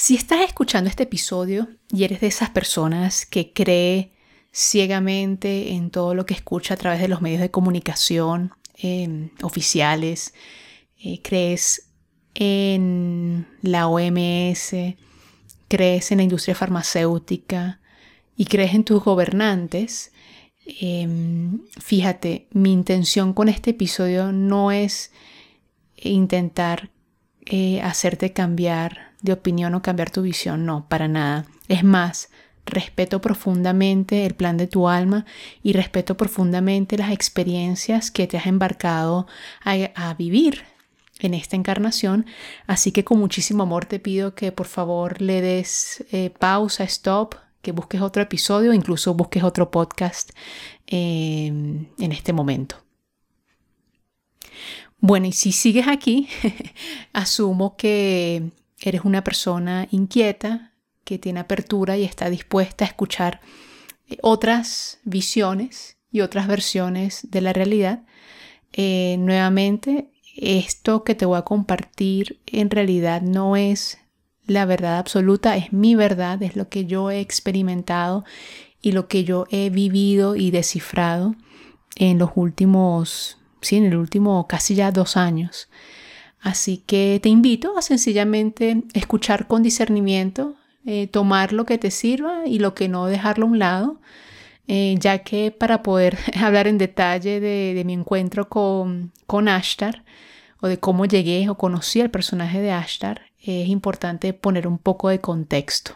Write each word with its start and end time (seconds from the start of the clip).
Si 0.00 0.14
estás 0.14 0.42
escuchando 0.42 0.88
este 0.88 1.02
episodio 1.02 1.66
y 1.90 2.04
eres 2.04 2.20
de 2.20 2.28
esas 2.28 2.50
personas 2.50 3.26
que 3.26 3.52
cree 3.52 4.12
ciegamente 4.54 5.72
en 5.72 5.90
todo 5.90 6.14
lo 6.14 6.24
que 6.24 6.34
escucha 6.34 6.74
a 6.74 6.76
través 6.76 7.00
de 7.00 7.08
los 7.08 7.20
medios 7.20 7.40
de 7.40 7.50
comunicación 7.50 8.52
em, 8.76 9.30
oficiales, 9.42 10.34
eh, 11.02 11.20
crees 11.20 11.90
en 12.36 13.48
la 13.60 13.88
OMS, 13.88 14.96
crees 15.66 16.12
en 16.12 16.18
la 16.18 16.22
industria 16.22 16.54
farmacéutica 16.54 17.80
y 18.36 18.44
crees 18.44 18.74
en 18.74 18.84
tus 18.84 19.02
gobernantes, 19.02 20.12
em, 20.80 21.58
fíjate, 21.80 22.46
mi 22.52 22.72
intención 22.72 23.32
con 23.32 23.48
este 23.48 23.70
episodio 23.70 24.30
no 24.30 24.70
es 24.70 25.10
intentar 25.96 26.92
eh, 27.46 27.80
hacerte 27.82 28.32
cambiar 28.32 29.07
de 29.22 29.32
opinión 29.32 29.74
o 29.74 29.82
cambiar 29.82 30.10
tu 30.10 30.22
visión, 30.22 30.64
no, 30.64 30.86
para 30.88 31.08
nada. 31.08 31.46
Es 31.68 31.84
más, 31.84 32.30
respeto 32.68 33.20
profundamente 33.20 34.26
el 34.26 34.34
plan 34.34 34.56
de 34.56 34.66
tu 34.66 34.88
alma 34.88 35.24
y 35.62 35.72
respeto 35.72 36.16
profundamente 36.16 36.98
las 36.98 37.12
experiencias 37.12 38.10
que 38.10 38.26
te 38.26 38.36
has 38.36 38.46
embarcado 38.46 39.26
a, 39.64 40.14
vivir 40.14 40.64
en 41.20 41.34
esta 41.34 41.56
encarnación. 41.56 42.26
Así 42.66 42.92
que 42.92 43.04
con 43.04 43.18
muchísimo 43.18 43.62
amor 43.62 43.86
te 43.86 43.98
pido 43.98 44.34
que 44.34 44.52
por 44.52 44.66
favor 44.66 45.20
le 45.20 45.40
des 45.40 46.04
eh, 46.12 46.30
pausa, 46.30 46.84
stop, 46.84 47.34
que 47.62 47.72
busques 47.72 48.00
otro 48.00 48.22
episodio, 48.22 48.72
incluso 48.72 49.14
busques 49.14 49.42
otro 49.42 49.70
podcast 49.70 50.30
eh, 50.86 51.46
en 51.46 52.12
este 52.12 52.32
momento. 52.32 52.76
Bueno, 55.00 55.26
y 55.26 55.32
si 55.32 55.52
sigues 55.52 55.86
aquí, 55.86 56.28
asumo 57.12 57.76
que 57.76 58.50
eres 58.80 59.02
una 59.04 59.24
persona 59.24 59.88
inquieta, 59.90 60.72
que 61.04 61.18
tiene 61.18 61.40
apertura 61.40 61.96
y 61.96 62.04
está 62.04 62.28
dispuesta 62.28 62.84
a 62.84 62.88
escuchar 62.88 63.40
eh, 64.08 64.18
otras 64.22 64.98
visiones 65.04 65.96
y 66.10 66.20
otras 66.20 66.46
versiones 66.46 67.26
de 67.30 67.40
la 67.40 67.54
realidad. 67.54 68.04
Eh, 68.74 69.16
nuevamente, 69.18 70.10
esto 70.36 71.04
que 71.04 71.14
te 71.14 71.24
voy 71.24 71.38
a 71.38 71.42
compartir 71.42 72.40
en 72.46 72.70
realidad 72.70 73.22
no 73.22 73.56
es 73.56 73.98
la 74.46 74.64
verdad 74.66 74.98
absoluta, 74.98 75.56
es 75.56 75.72
mi 75.72 75.94
verdad, 75.94 76.42
es 76.42 76.56
lo 76.56 76.68
que 76.68 76.86
yo 76.86 77.10
he 77.10 77.20
experimentado 77.20 78.24
y 78.80 78.92
lo 78.92 79.08
que 79.08 79.24
yo 79.24 79.46
he 79.50 79.70
vivido 79.70 80.36
y 80.36 80.50
descifrado 80.50 81.36
en 81.96 82.18
los 82.18 82.30
últimos, 82.34 83.38
sí, 83.60 83.76
en 83.76 83.86
el 83.86 83.96
último 83.96 84.46
casi 84.46 84.74
ya 84.74 84.92
dos 84.92 85.16
años. 85.16 85.68
Así 86.40 86.78
que 86.86 87.18
te 87.22 87.28
invito 87.28 87.76
a 87.76 87.82
sencillamente 87.82 88.82
escuchar 88.94 89.46
con 89.46 89.62
discernimiento, 89.62 90.54
eh, 90.86 91.06
tomar 91.08 91.52
lo 91.52 91.66
que 91.66 91.78
te 91.78 91.90
sirva 91.90 92.46
y 92.46 92.58
lo 92.60 92.74
que 92.74 92.88
no 92.88 93.06
dejarlo 93.06 93.46
a 93.46 93.48
un 93.48 93.58
lado, 93.58 94.00
eh, 94.68 94.96
ya 94.98 95.18
que 95.20 95.50
para 95.50 95.82
poder 95.82 96.18
hablar 96.40 96.68
en 96.68 96.78
detalle 96.78 97.40
de, 97.40 97.82
mi 97.84 97.94
encuentro 97.94 98.48
con, 98.48 99.12
con 99.26 99.48
Ashtar 99.48 100.04
o 100.60 100.68
de 100.68 100.78
cómo 100.78 101.06
llegué 101.06 101.48
o 101.48 101.56
conocí 101.56 102.00
al 102.00 102.10
personaje 102.10 102.60
de 102.60 102.72
Ashtar, 102.72 103.22
es 103.40 103.68
importante 103.68 104.32
poner 104.32 104.66
un 104.66 104.78
poco 104.78 105.08
de 105.08 105.20
contexto. 105.20 105.92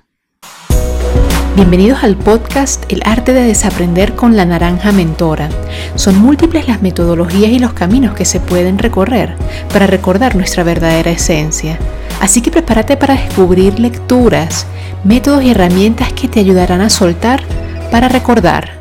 Bienvenidos 1.55 2.03
al 2.03 2.17
podcast 2.17 2.91
El 2.91 3.03
arte 3.05 3.35
de 3.35 3.43
desaprender 3.43 4.15
con 4.15 4.37
la 4.37 4.47
naranja 4.47 4.91
mentora. 4.91 5.51
Son 5.97 6.19
múltiples 6.19 6.67
las 6.67 6.81
metodologías 6.81 7.51
y 7.51 7.59
los 7.59 7.75
caminos 7.75 8.15
que 8.15 8.25
se 8.25 8.41
pueden 8.41 8.79
recorrer 8.79 9.37
para 9.73 9.87
recordar 9.87 10.35
nuestra 10.35 10.65
verdadera 10.65 11.11
esencia. 11.11 11.79
Así 12.21 12.41
que 12.41 12.51
prepárate 12.51 12.97
para 12.97 13.15
descubrir 13.15 13.79
lecturas, 13.79 14.67
métodos 15.05 15.43
y 15.45 15.51
herramientas 15.51 16.13
que 16.15 16.27
te 16.27 16.41
ayudarán 16.41 16.81
a 16.81 16.89
soltar 16.89 17.43
para 17.91 18.09
recordar. 18.09 18.81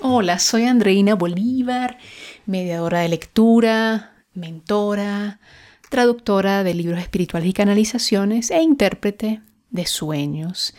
Hola, 0.00 0.40
soy 0.40 0.64
Andreina 0.64 1.14
Bolívar, 1.14 1.98
mediadora 2.46 3.00
de 3.00 3.08
lectura, 3.08 4.12
mentora, 4.34 5.38
traductora 5.88 6.64
de 6.64 6.74
libros 6.74 6.98
espirituales 6.98 7.48
y 7.48 7.52
canalizaciones 7.52 8.50
e 8.50 8.62
intérprete 8.62 9.42
de 9.72 9.86
sueños. 9.86 10.74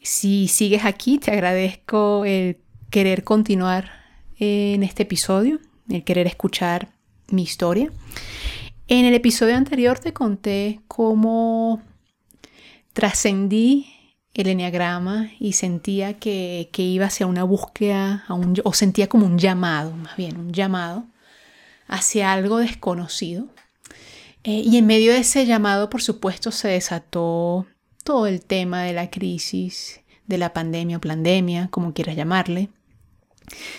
Si 0.00 0.46
sigues 0.46 0.84
aquí, 0.84 1.18
te 1.18 1.32
agradezco 1.32 2.24
el 2.24 2.58
querer 2.90 3.24
continuar 3.24 3.90
en 4.38 4.82
este 4.84 5.02
episodio, 5.02 5.58
el 5.88 6.04
querer 6.04 6.26
escuchar 6.26 6.90
mi 7.28 7.42
historia. 7.42 7.90
En 8.86 9.04
el 9.04 9.14
episodio 9.14 9.56
anterior 9.56 9.98
te 9.98 10.12
conté 10.12 10.80
cómo 10.86 11.82
trascendí 12.92 13.86
el 14.32 14.48
enneagrama 14.48 15.30
y 15.40 15.54
sentía 15.54 16.18
que, 16.18 16.68
iba 16.76 17.06
hacia 17.06 17.26
una 17.26 17.42
búsqueda, 17.42 18.24
o 18.64 18.72
sentía 18.74 19.08
como 19.08 19.26
un 19.26 19.38
llamado, 19.38 19.96
más 19.96 20.16
bien, 20.16 20.38
un 20.38 20.52
llamado 20.52 21.06
hacia 21.88 22.32
algo 22.32 22.58
desconocido. 22.58 23.48
Eh, 24.44 24.62
y 24.64 24.76
en 24.76 24.86
medio 24.86 25.12
de 25.12 25.18
ese 25.18 25.46
llamado, 25.46 25.90
por 25.90 26.02
supuesto, 26.02 26.52
se 26.52 26.68
desató 26.68 27.66
todo 28.06 28.28
el 28.28 28.40
tema 28.40 28.84
de 28.84 28.92
la 28.92 29.10
crisis, 29.10 30.00
de 30.28 30.38
la 30.38 30.52
pandemia 30.52 30.98
o 30.98 31.00
pandemia, 31.00 31.68
como 31.72 31.92
quieras 31.92 32.14
llamarle. 32.14 32.68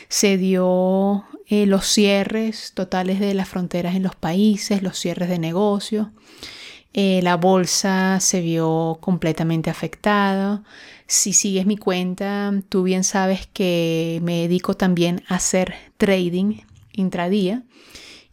Se 0.09 0.38
dio 0.38 1.23
eh, 1.47 1.65
los 1.65 1.85
cierres 1.85 2.73
totales 2.73 3.21
de 3.21 3.33
las 3.33 3.47
fronteras 3.47 3.95
en 3.95 4.03
los 4.03 4.16
países, 4.16 4.83
los 4.83 4.99
cierres 4.99 5.29
de 5.29 5.39
negocios. 5.39 6.07
Eh, 6.93 7.21
la 7.23 7.37
bolsa 7.37 8.19
se 8.19 8.41
vio 8.41 8.97
completamente 8.99 9.69
afectada. 9.69 10.61
Si 11.05 11.31
sigues 11.31 11.66
mi 11.66 11.77
cuenta, 11.77 12.51
tú 12.67 12.83
bien 12.83 13.05
sabes 13.05 13.47
que 13.47 14.19
me 14.23 14.41
dedico 14.41 14.73
también 14.73 15.23
a 15.29 15.35
hacer 15.35 15.73
trading 15.97 16.59
intradía 16.91 17.63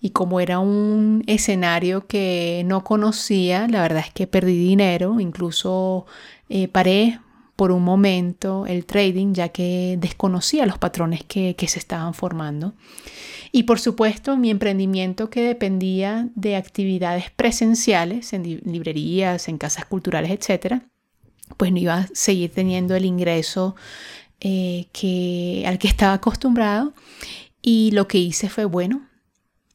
y 0.05 0.11
como 0.11 0.39
era 0.39 0.59
un 0.59 1.25
escenario 1.27 2.07
que 2.07 2.63
no 2.67 2.85
conocía, 2.85 3.67
la 3.69 3.81
verdad 3.81 4.05
es 4.07 4.13
que 4.13 4.27
perdí 4.27 4.55
dinero, 4.55 5.19
incluso 5.19 6.05
eh, 6.51 6.69
paré 6.69 7.21
por 7.57 7.73
un 7.73 7.85
momento 7.85 8.67
el 8.67 8.85
trading 8.85 9.33
ya 9.33 9.49
que 9.49 9.97
desconocía 9.99 10.67
los 10.67 10.77
patrones 10.77 11.25
que, 11.25 11.57
se 11.67 11.79
estaban 11.79 12.13
formando. 12.13 12.75
Y 13.51 13.63
por 13.63 13.81
supuesto 13.81 14.37
mi 14.37 14.51
emprendimiento 14.51 15.31
que 15.31 15.41
dependía 15.41 16.29
de 16.35 16.57
actividades 16.57 17.31
presenciales 17.31 18.35
en 18.35 18.61
librerías, 18.63 19.49
en 19.49 19.57
casas 19.57 19.87
culturales, 19.87 20.31
etc., 20.33 20.83
pues 21.57 21.73
no 21.73 21.79
iba 21.79 21.95
a 21.95 22.09
seguir 22.13 22.53
teniendo 22.53 22.95
el 22.95 23.07
ingreso 23.07 23.75
eh, 24.43 24.85
que, 24.93 25.65
al 25.67 25.79
que 25.79 25.89
estaba 25.89 26.13
acostumbrado. 26.13 26.93
Y 27.63 27.93
lo 27.93 28.07
que 28.07 28.19
hice 28.19 28.51
fue, 28.51 28.67
bueno, 28.67 29.09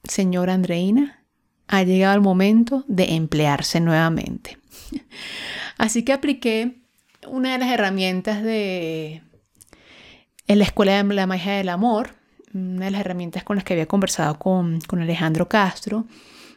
señora 0.10 0.54
Andreina, 0.54 1.24
ha 1.68 1.84
llegado 1.84 2.16
el 2.16 2.22
momento 2.22 2.84
de 2.88 3.16
emplearse 3.16 3.80
nuevamente. 3.80 4.58
Así 5.78 6.04
que 6.04 6.14
apliqué 6.14 6.80
una 7.28 7.54
de 7.54 7.60
las 7.60 7.70
herramientas 7.70 8.44
de 8.44 9.22
la 10.48 10.64
Escuela 10.64 11.04
de 11.04 11.14
la 11.14 11.28
Magia 11.28 11.54
del 11.54 11.70
Amor, 11.70 12.16
una 12.54 12.86
de 12.86 12.92
las 12.92 13.02
herramientas 13.02 13.44
con 13.44 13.56
las 13.56 13.64
que 13.64 13.74
había 13.74 13.86
conversado 13.86 14.40
con, 14.40 14.80
Alejandro 14.92 15.48
Castro, 15.48 16.06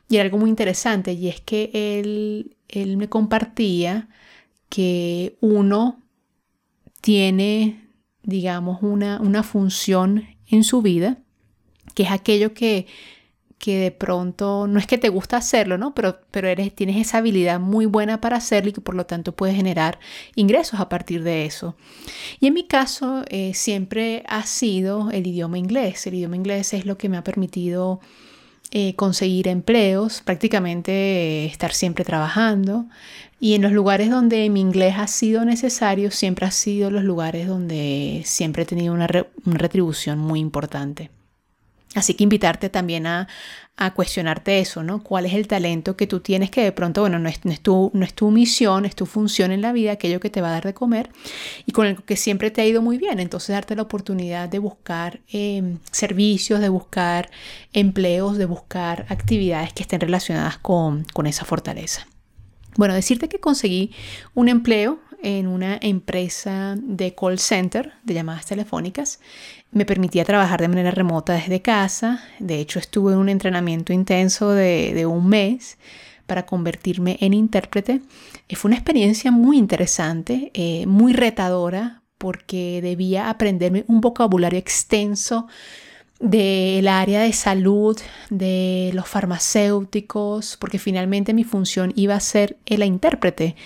y 0.08 0.16
era 0.16 0.24
algo 0.24 0.38
muy 0.38 0.50
interesante, 0.50 1.12
y 1.12 1.28
es 1.28 1.40
que 1.40 1.70
él, 1.72 2.56
él 2.68 2.96
me 2.96 3.08
compartía 3.08 4.08
que 4.68 5.36
uno 5.40 6.00
tiene, 7.02 7.84
digamos, 8.22 8.82
una, 8.82 9.20
una 9.20 9.42
función 9.42 10.26
en 10.46 10.64
su 10.64 10.80
vida, 10.80 11.18
que 11.94 12.04
es 12.04 12.10
aquello 12.10 12.54
que 12.54 12.86
que 13.62 13.78
de 13.78 13.92
pronto 13.92 14.66
no 14.66 14.80
es 14.80 14.88
que 14.88 14.98
te 14.98 15.08
gusta 15.08 15.36
hacerlo, 15.36 15.78
¿no? 15.78 15.94
Pero, 15.94 16.18
pero 16.32 16.48
eres, 16.48 16.74
tienes 16.74 16.96
esa 16.96 17.18
habilidad 17.18 17.60
muy 17.60 17.86
buena 17.86 18.20
para 18.20 18.38
hacerlo 18.38 18.70
y 18.70 18.72
que 18.72 18.80
por 18.80 18.96
lo 18.96 19.06
tanto 19.06 19.36
puedes 19.36 19.54
generar 19.54 20.00
ingresos 20.34 20.80
a 20.80 20.88
partir 20.88 21.22
de 21.22 21.46
eso. 21.46 21.76
Y 22.40 22.48
en 22.48 22.54
mi 22.54 22.64
caso 22.66 23.22
eh, 23.28 23.52
siempre 23.54 24.24
ha 24.26 24.42
sido 24.46 25.12
el 25.12 25.28
idioma 25.28 25.58
inglés. 25.58 26.04
El 26.08 26.14
idioma 26.14 26.34
inglés 26.34 26.74
es 26.74 26.86
lo 26.86 26.98
que 26.98 27.08
me 27.08 27.16
ha 27.16 27.22
permitido 27.22 28.00
eh, 28.72 28.96
conseguir 28.96 29.46
empleos, 29.46 30.22
prácticamente 30.22 30.90
eh, 30.90 31.46
estar 31.46 31.72
siempre 31.72 32.04
trabajando. 32.04 32.86
Y 33.38 33.54
en 33.54 33.62
los 33.62 33.70
lugares 33.70 34.10
donde 34.10 34.50
mi 34.50 34.60
inglés 34.60 34.96
ha 34.98 35.06
sido 35.06 35.44
necesario, 35.44 36.10
siempre 36.10 36.46
ha 36.46 36.50
sido 36.50 36.90
los 36.90 37.04
lugares 37.04 37.46
donde 37.46 38.22
siempre 38.24 38.64
he 38.64 38.66
tenido 38.66 38.92
una 38.92 39.06
retribución 39.06 40.18
muy 40.18 40.40
importante. 40.40 41.10
Así 41.94 42.14
que 42.14 42.24
invitarte 42.24 42.70
también 42.70 43.06
a, 43.06 43.28
cuestionarte 43.96 44.60
eso, 44.60 44.84
¿no? 44.84 45.02
¿Cuál 45.02 45.26
es 45.26 45.34
el 45.34 45.48
talento 45.48 45.96
que 45.96 46.06
tú 46.06 46.20
tienes 46.20 46.52
que 46.52 46.62
de 46.62 46.70
pronto, 46.70 47.00
bueno, 47.00 47.18
no 47.18 47.28
es, 47.28 47.40
tu, 47.60 47.90
no 47.92 48.04
es 48.04 48.14
tu 48.14 48.30
misión, 48.30 48.84
es 48.84 48.94
tu 48.94 49.06
función 49.06 49.50
en 49.50 49.60
la 49.60 49.72
vida, 49.72 49.92
aquello 49.92 50.20
que 50.20 50.30
te 50.30 50.40
va 50.40 50.50
a 50.50 50.52
dar 50.52 50.64
de 50.64 50.72
comer 50.72 51.10
y 51.66 51.72
con 51.72 51.86
el 51.88 52.00
que 52.04 52.16
siempre 52.16 52.52
te 52.52 52.60
ha 52.60 52.66
ido 52.66 52.80
muy 52.80 52.96
bien? 52.96 53.18
Entonces 53.18 53.48
darte 53.54 53.74
la 53.74 53.82
oportunidad 53.82 54.48
de 54.48 54.60
buscar 54.60 55.20
em, 55.32 55.78
servicios, 55.90 56.60
de 56.60 56.68
buscar 56.68 57.28
empleos, 57.72 58.38
de 58.38 58.44
buscar 58.44 59.04
actividades 59.08 59.72
que 59.72 59.82
estén 59.82 60.00
relacionadas 60.00 60.58
con 60.58 61.26
esa 61.26 61.44
fortaleza. 61.44 62.06
Bueno, 62.76 62.94
decirte 62.94 63.28
que 63.28 63.40
conseguí 63.40 63.90
un 64.34 64.48
empleo 64.48 65.00
en 65.22 65.46
una 65.46 65.78
empresa 65.80 66.74
de 66.76 67.14
call 67.14 67.38
center 67.38 67.92
de 68.02 68.14
llamadas 68.14 68.46
telefónicas. 68.46 69.20
Me 69.72 69.86
permitía 69.86 70.26
trabajar 70.26 70.60
de 70.60 70.68
manera 70.68 70.90
remota 70.90 71.32
desde 71.32 71.62
casa. 71.62 72.22
De 72.38 72.60
hecho, 72.60 72.78
estuve 72.78 73.14
en 73.14 73.18
un 73.18 73.30
entrenamiento 73.30 73.94
intenso 73.94 74.50
de, 74.50 75.06
un 75.06 75.26
mes 75.28 75.78
para 76.26 76.44
convertirme 76.44 77.16
en 77.20 77.32
intérprete. 77.32 78.02
Eh, 78.48 78.56
fue 78.56 78.68
una 78.68 78.76
experiencia 78.76 79.30
muy 79.30 79.56
interesante, 79.56 80.50
eh, 80.52 80.86
muy 80.86 81.14
retadora, 81.14 82.02
porque 82.18 82.80
debía 82.82 83.30
aprenderme 83.30 83.84
un 83.88 84.02
vocabulario 84.02 84.58
extenso 84.58 85.48
del 86.20 86.86
área 86.86 87.22
de 87.22 87.32
salud, 87.32 87.98
de 88.30 88.90
los 88.92 89.08
farmacéuticos, 89.08 90.56
porque 90.58 90.78
finalmente 90.78 91.34
mi 91.34 91.44
función 91.44 91.92
iba 91.96 92.14
a 92.14 92.20
ser 92.20 92.58
la 92.66 92.84
intérprete, 92.84 93.56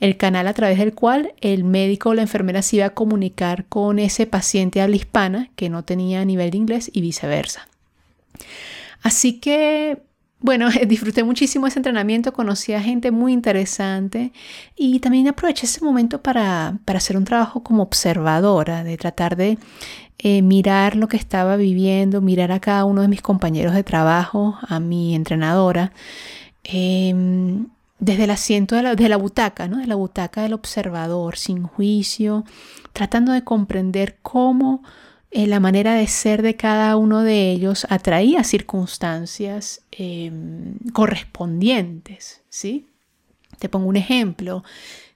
el 0.00 0.16
canal 0.16 0.48
a 0.48 0.54
través 0.54 0.78
del 0.78 0.94
cual 0.94 1.34
el 1.40 1.64
médico 1.64 2.10
o 2.10 2.14
la 2.14 2.22
enfermera 2.22 2.62
se 2.62 2.76
iba 2.76 2.86
a 2.86 2.94
comunicar 2.94 3.66
con 3.66 3.98
ese 3.98 4.26
paciente 4.26 4.80
habla 4.80 4.96
hispana 4.96 5.50
que 5.56 5.68
no 5.68 5.84
tenía 5.84 6.24
nivel 6.24 6.50
de 6.50 6.58
inglés 6.58 6.90
y 6.92 7.00
viceversa. 7.00 7.68
Así 9.02 9.40
que 9.40 10.02
bueno, 10.40 10.68
disfruté 10.86 11.22
muchísimo 11.22 11.66
ese 11.66 11.78
entrenamiento, 11.78 12.32
conocí 12.32 12.72
a 12.72 12.82
gente 12.82 13.10
muy 13.10 13.32
interesante 13.32 14.32
y 14.76 15.00
también 15.00 15.28
aproveché 15.28 15.66
ese 15.66 15.84
momento 15.84 16.22
para, 16.22 16.78
hacer 16.86 17.16
un 17.16 17.24
trabajo 17.24 17.62
como 17.62 17.82
observadora, 17.82 18.82
de 18.82 18.96
tratar 18.96 19.36
de 19.36 19.58
eh, 20.18 20.42
mirar 20.42 20.96
lo 20.96 21.08
que 21.08 21.16
estaba 21.16 21.56
viviendo, 21.56 22.20
mirar 22.20 22.52
a 22.52 22.60
cada 22.60 22.84
uno 22.84 23.02
de 23.02 23.08
mis 23.08 23.22
compañeros 23.22 23.74
de 23.74 23.84
trabajo, 23.84 24.58
a 24.66 24.80
mi 24.80 25.14
entrenadora, 25.14 25.92
em, 26.64 27.59
desde 28.00 28.24
el 28.24 28.30
asiento 28.30 28.74
de 28.76 28.82
la, 28.82 28.94
de 28.94 29.08
la 29.08 29.16
butaca, 29.16 29.68
¿no? 29.68 29.78
de 29.78 29.86
la 29.86 29.94
butaca 29.94 30.42
del 30.42 30.54
observador, 30.54 31.36
sin 31.36 31.62
juicio, 31.62 32.44
tratando 32.92 33.32
de 33.32 33.44
comprender 33.44 34.16
cómo 34.22 34.82
eh, 35.30 35.46
la 35.46 35.60
manera 35.60 35.94
de 35.94 36.08
ser 36.08 36.42
de 36.42 36.56
cada 36.56 36.96
uno 36.96 37.22
de 37.22 37.52
ellos 37.52 37.86
atraía 37.88 38.42
circunstancias 38.42 39.82
em, 39.92 40.74
correspondientes, 40.92 42.42
¿sí? 42.48 42.86
Te 43.60 43.68
pongo 43.68 43.86
un 43.86 43.96
ejemplo. 43.96 44.64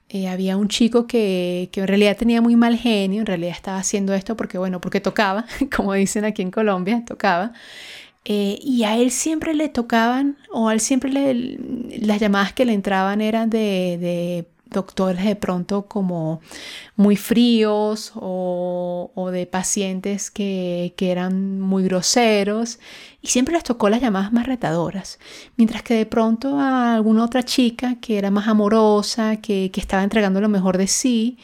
Eh, 0.07 0.29
había 0.29 0.55
un 0.55 0.69
chico 0.69 1.05
que, 1.07 1.69
en 1.73 1.87
realidad 1.87 2.15
tenía 2.15 2.41
muy 2.41 2.55
mal 2.55 2.77
genio, 2.77 3.21
en 3.21 3.25
realidad 3.25 3.51
estaba 3.51 3.77
haciendo 3.77 4.13
esto 4.13 4.37
porque, 4.37 4.57
bueno, 4.57 4.79
porque 4.79 5.01
tocaba, 5.01 5.45
como 5.75 5.93
dicen 5.93 6.23
aquí 6.23 6.41
en 6.41 6.51
Colombia, 6.51 7.03
tocaba. 7.05 7.51
Eh, 8.25 8.59
y 8.61 8.83
a 8.83 8.97
él 8.97 9.11
siempre 9.11 9.53
le 9.53 9.69
tocaban, 9.69 10.37
o 10.51 10.67
a 10.67 10.73
él 10.73 10.79
siempre 10.79 11.11
las 11.99 12.19
llamadas 12.19 12.53
que 12.53 12.65
le 12.65 12.73
entraban 12.73 13.21
eran 13.21 13.49
de 13.49 14.45
doctores 14.75 15.25
de 15.25 15.35
pronto 15.35 15.83
como 15.83 16.41
muy 16.95 17.15
fríos 17.15 18.11
o, 18.15 19.29
de 19.31 19.45
pacientes 19.47 20.31
que, 20.31 20.93
eran 20.99 21.59
muy 21.59 21.83
groseros 21.83 22.79
y 23.21 23.27
siempre 23.27 23.53
les 23.53 23.63
tocó 23.63 23.89
las 23.89 24.01
llamadas 24.01 24.33
más 24.33 24.45
retadoras, 24.47 25.19
mientras 25.55 25.83
que 25.83 25.95
de 25.95 26.05
pronto 26.05 26.59
a 26.59 26.95
alguna 26.95 27.23
otra 27.23 27.43
chica 27.43 27.95
que 28.01 28.17
era 28.17 28.31
más 28.31 28.47
amorosa, 28.47 29.37
que, 29.37 29.71
que 29.71 29.81
estaba 29.81 30.03
entregando 30.03 30.41
lo 30.41 30.49
mejor 30.49 30.77
de 30.77 30.87
sí, 30.87 31.37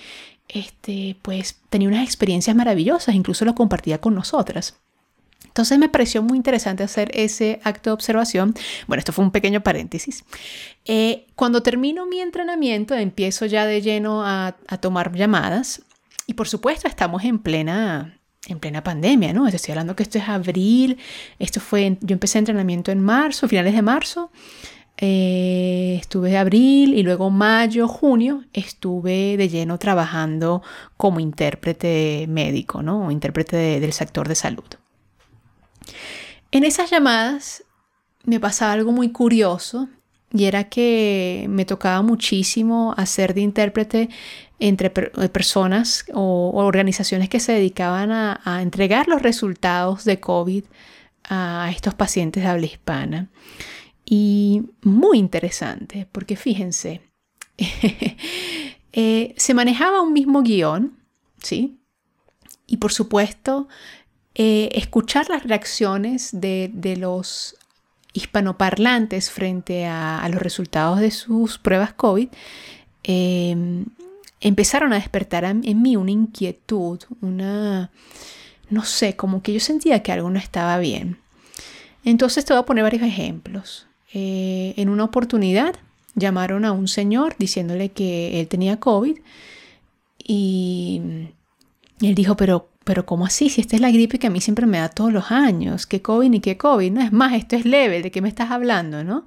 este, 0.50 1.16
pues 1.22 1.58
tenía 1.70 1.88
unas 1.88 2.04
experiencias 2.04 2.56
maravillosas, 2.56 3.16
incluso 3.16 3.46
lo 3.46 3.56
compartía 3.56 4.00
con 4.02 4.16
nosotras. 4.16 4.76
Entonces 5.52 5.78
me 5.78 5.90
pareció 5.90 6.24
muy 6.24 6.38
interesante 6.38 6.82
hacer 6.82 7.12
ese 7.14 7.60
acto 7.64 7.90
de 7.90 7.94
observación. 7.94 8.54
Bueno, 8.88 9.00
esto 9.00 9.12
fue 9.12 9.26
un 9.26 9.32
pequeño 9.32 9.62
paréntesis. 9.62 10.24
Eh, 10.86 11.28
cuando 11.36 11.62
termino 11.62 12.06
mi 12.06 12.22
entrenamiento, 12.22 12.96
empiezo 12.96 13.46
ya 13.46 13.66
de 13.66 13.82
lleno 13.82 14.26
a, 14.26 14.56
tomar 14.80 15.14
llamadas 15.14 15.84
y 16.26 16.34
por 16.36 16.48
supuesto 16.48 16.88
estamos 16.88 17.24
en 17.26 17.40
plena 17.40 18.18
en 18.48 18.60
plena 18.60 18.84
pandemia, 18.84 19.34
¿no? 19.34 19.48
Estoy 19.48 19.74
hablando 19.74 19.96
que 19.96 20.02
esto 20.02 20.18
es 20.18 20.28
abril, 20.28 20.98
esto 21.38 21.60
fue, 21.60 21.98
yo 22.02 22.14
empecé 22.14 22.40
entrenamiento 22.40 22.92
en 22.92 23.00
marzo, 23.00 23.48
finales 23.48 23.76
de 23.76 23.84
marzo, 23.84 24.32
eh, 24.98 25.98
estuve 26.00 26.32
de 26.32 26.38
abril 26.38 26.96
y 26.96 27.04
luego 27.04 27.30
mayo, 27.30 27.88
junio, 27.88 28.46
estuve 28.54 29.38
de 29.38 29.48
lleno 29.48 29.78
trabajando 29.78 30.64
como 30.98 31.20
intérprete 31.20 32.26
médico, 32.28 32.82
¿no? 32.82 33.08
O 33.08 33.12
intérprete 33.12 33.80
del 33.80 33.94
sector 33.94 34.28
de 34.28 34.36
salud. 34.36 34.81
En 36.52 36.64
esas 36.64 36.90
llamadas 36.90 37.64
me 38.24 38.40
pasaba 38.40 38.74
algo 38.74 38.92
muy 38.92 39.12
curioso 39.12 39.90
y 40.34 40.46
era 40.46 40.66
que 40.70 41.46
me 41.50 41.66
tocaba 41.66 42.02
muchísimo 42.02 42.94
hacer 42.98 43.34
de 43.34 43.42
intérprete 43.42 44.10
entre 44.60 44.92
eh, 44.96 45.30
personas 45.30 46.06
o, 46.14 46.52
organizaciones 46.54 47.30
que 47.30 47.40
se 47.40 47.54
dedicaban 47.54 48.12
a, 48.12 48.62
entregar 48.62 49.08
los 49.08 49.22
resultados 49.22 50.06
de 50.06 50.20
COVID 50.20 50.64
a 51.30 51.70
estos 51.72 51.94
pacientes 51.94 52.44
de 52.44 52.50
habla 52.50 52.66
hispana. 52.66 53.30
Y 54.06 54.64
muy 54.82 55.18
interesante, 55.18 56.08
porque 56.12 56.36
fíjense, 56.36 57.02
eh, 58.94 59.34
se 59.38 59.54
manejaba 59.54 60.02
un 60.02 60.14
mismo 60.14 60.42
guion, 60.42 60.98
¿sí? 61.42 61.80
Y 62.68 62.78
por 62.78 62.92
supuesto, 62.92 63.68
eh, 64.36 64.70
escuchar 64.74 65.30
las 65.30 65.44
reacciones 65.44 66.30
de, 66.34 66.96
los 66.98 67.56
hispanoparlantes 68.14 69.30
frente 69.30 69.86
a, 69.86 70.28
los 70.30 70.42
resultados 70.42 71.00
de 71.00 71.12
sus 71.12 71.58
pruebas 71.58 71.94
COVID, 71.94 72.30
em, 73.04 73.86
empezaron 74.40 74.94
a 74.94 74.98
despertar 74.98 75.44
en 75.46 75.82
mí 75.82 75.96
una 75.96 76.12
inquietud, 76.12 77.00
una, 77.22 77.92
no 78.70 78.84
sé, 78.84 79.16
como 79.16 79.42
que 79.42 79.54
yo 79.54 79.60
sentía 79.60 80.02
que 80.02 80.12
algo 80.12 80.30
no 80.30 80.40
estaba 80.40 80.78
bien. 80.78 81.18
Entonces 82.04 82.46
te 82.46 82.54
voy 82.54 82.62
a 82.62 82.66
poner 82.66 82.84
varios 82.84 83.04
ejemplos. 83.04 83.88
Eh, 84.14 84.74
en 84.78 84.90
una 84.90 85.06
oportunidad 85.06 85.76
llamaron 86.16 86.66
a 86.66 86.72
un 86.72 86.88
señor 86.88 87.36
diciéndole 87.38 87.90
que 87.90 88.42
él 88.42 88.48
tenía 88.48 88.80
COVID 88.80 89.18
y 90.18 91.02
él 92.02 92.16
dijo, 92.16 92.36
pero 92.36 92.71
pero 92.84 93.06
¿cómo 93.06 93.26
así? 93.26 93.50
Si 93.50 93.62
esta 93.62 93.76
es 93.76 93.82
la 93.82 93.92
gripe 93.92 94.20
que 94.20 94.28
a 94.28 94.30
mí 94.30 94.42
siempre 94.42 94.66
me 94.66 94.80
da 94.80 94.90
todos 94.90 95.14
los 95.14 95.32
años, 95.32 95.86
¿qué 95.86 96.02
COVID 96.02 96.30
ni 96.30 96.40
qué 96.40 96.58
COVID? 96.58 96.92
No 96.92 97.02
es 97.02 97.12
más, 97.12 97.34
esto 97.34 97.56
es 97.56 97.66
leve, 97.66 98.02
¿de 98.02 98.12
qué 98.12 98.22
me 98.22 98.30
estás 98.30 98.52
hablando? 98.52 99.04
¿no? 99.04 99.26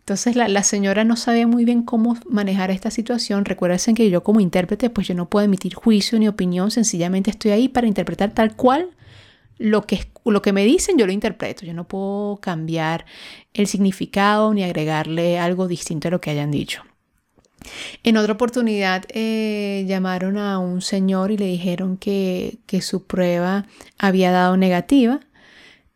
Entonces 0.00 0.34
la, 0.34 0.62
señora 0.64 1.04
no 1.04 1.14
sabía 1.16 1.46
muy 1.46 1.64
bien 1.64 1.82
cómo 1.82 2.16
manejar 2.28 2.70
esta 2.72 2.90
situación. 2.90 3.44
Recuerden 3.44 3.94
que 3.94 4.10
yo 4.10 4.22
como 4.24 4.40
intérprete, 4.40 4.90
pues 4.90 5.06
yo 5.06 5.14
no 5.14 5.28
puedo 5.28 5.44
emitir 5.44 5.74
juicio 5.74 6.18
ni 6.18 6.26
opinión, 6.26 6.70
sencillamente 6.72 7.30
estoy 7.30 7.52
ahí 7.52 7.68
para 7.68 7.86
interpretar 7.86 8.32
tal 8.32 8.56
cual 8.56 8.90
lo 9.58 9.82
que, 9.86 10.06
lo 10.24 10.42
que 10.42 10.52
me 10.52 10.64
dicen, 10.64 10.98
yo 10.98 11.06
lo 11.06 11.12
interpreto. 11.12 11.64
Yo 11.64 11.72
no 11.72 11.84
puedo 11.86 12.38
cambiar 12.38 13.06
el 13.54 13.68
significado 13.68 14.52
ni 14.52 14.64
agregarle 14.64 15.38
algo 15.38 15.68
distinto 15.68 16.08
a 16.08 16.10
lo 16.10 16.20
que 16.20 16.30
hayan 16.30 16.50
dicho. 16.50 16.82
En 18.02 18.16
otra 18.16 18.34
oportunidad 18.34 19.04
eh, 19.08 19.84
llamaron 19.86 20.38
a 20.38 20.58
un 20.58 20.82
señor 20.82 21.30
y 21.30 21.36
le 21.36 21.46
dijeron 21.46 21.96
que, 21.96 22.58
su 22.80 23.06
prueba 23.06 23.66
había 23.98 24.32
dado 24.32 24.56
negativa. 24.56 25.20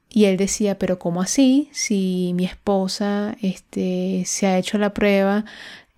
Y 0.08 0.24
él 0.26 0.36
decía, 0.36 0.78
pero 0.78 0.98
¿cómo 0.98 1.20
así? 1.20 1.68
Si 1.72 2.32
mi 2.34 2.44
esposa 2.44 3.36
este, 3.42 4.22
se 4.24 4.46
ha 4.46 4.58
hecho 4.58 4.78
la 4.78 4.94
prueba 4.94 5.44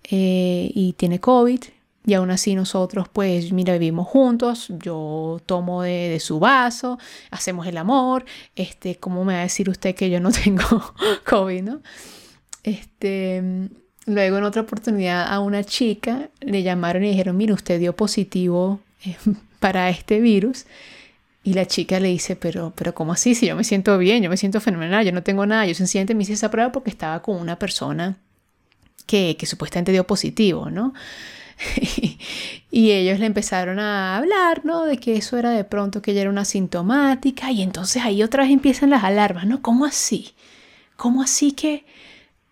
eh, 0.09 0.71
y 0.73 0.93
tiene 0.93 1.19
COVID, 1.19 1.61
y 2.05 2.13
aún 2.15 2.31
así 2.31 2.55
nosotros, 2.55 3.07
pues, 3.07 3.51
mira, 3.51 3.73
vivimos 3.77 4.07
juntos, 4.07 4.73
yo 4.79 5.39
tomo 5.45 5.83
de, 5.83 6.09
de, 6.09 6.19
su 6.19 6.39
vaso, 6.39 6.97
hacemos 7.29 7.67
el 7.67 7.77
amor, 7.77 8.25
este, 8.55 8.95
¿cómo 8.95 9.23
me 9.23 9.33
va 9.33 9.39
a 9.39 9.43
decir 9.43 9.69
usted 9.69 9.95
que 9.95 10.09
yo 10.09 10.19
no 10.19 10.31
tengo 10.43 10.93
COVID, 11.25 11.61
no? 11.61 11.81
Este, 12.63 13.69
Luego 14.09 14.39
en 14.39 14.43
otra 14.43 14.63
oportunidad 14.63 15.31
a 15.31 15.39
una 15.39 15.63
chica 15.63 16.29
le 16.39 16.63
llamaron 16.63 17.03
y 17.03 17.09
dijeron, 17.09 17.37
mire, 17.37 17.53
usted 17.53 17.79
dio 17.79 17.95
positivo 17.95 18.79
eh, 19.05 19.15
para 19.59 19.87
este 19.91 20.19
virus. 20.19 20.65
Y 21.43 21.53
la 21.53 21.67
chica 21.67 21.99
le 21.99 22.07
dice, 22.07 22.35
pero, 22.35 22.73
pero 22.75 22.95
¿cómo 22.95 23.13
así? 23.13 23.35
Si 23.35 23.45
yo 23.45 23.55
me 23.55 23.63
siento 23.63 23.99
bien, 23.99 24.23
yo 24.23 24.29
me 24.31 24.37
siento 24.37 24.59
fenomenal, 24.61 25.05
yo 25.05 25.11
no 25.11 25.21
tengo 25.21 25.45
nada. 25.45 25.67
Yo 25.67 25.75
sencillamente 25.75 26.15
me 26.15 26.23
hice 26.23 26.33
esa 26.33 26.49
prueba 26.49 26.71
porque 26.71 26.89
estaba 26.89 27.21
con 27.21 27.39
una 27.39 27.59
persona 27.59 28.17
que, 29.05 29.37
que 29.37 29.45
supuestamente 29.45 29.91
dio 29.91 30.07
positivo, 30.07 30.71
¿no? 30.71 30.95
y 32.71 32.91
ellos 32.91 33.19
le 33.19 33.27
empezaron 33.27 33.77
a 33.77 34.17
hablar, 34.17 34.65
¿no? 34.65 34.85
De 34.85 34.97
que 34.97 35.17
eso 35.17 35.37
era 35.37 35.51
de 35.51 35.65
pronto 35.65 36.01
que 36.01 36.11
ella 36.11 36.21
era 36.21 36.29
una 36.31 36.45
sintomática. 36.45 37.51
Y 37.51 37.61
entonces 37.61 38.01
ahí 38.03 38.23
otra 38.23 38.41
vez 38.41 38.51
empiezan 38.51 38.89
las 38.89 39.03
alarmas, 39.03 39.45
¿no? 39.45 39.61
¿Cómo 39.61 39.85
así? 39.85 40.33
¿Cómo 40.95 41.21
así 41.21 41.51
que, 41.51 41.85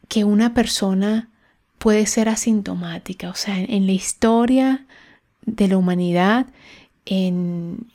que 0.07 0.23
una 0.23 0.53
persona 0.53 1.29
puede 1.77 2.05
ser 2.05 2.29
asintomática. 2.29 3.29
O 3.29 3.35
sea, 3.35 3.59
en, 3.59 3.85
la 3.85 3.91
historia 3.91 4.85
de 5.45 5.67
la 5.67 5.77
humanidad, 5.77 6.47
en, 7.05 7.87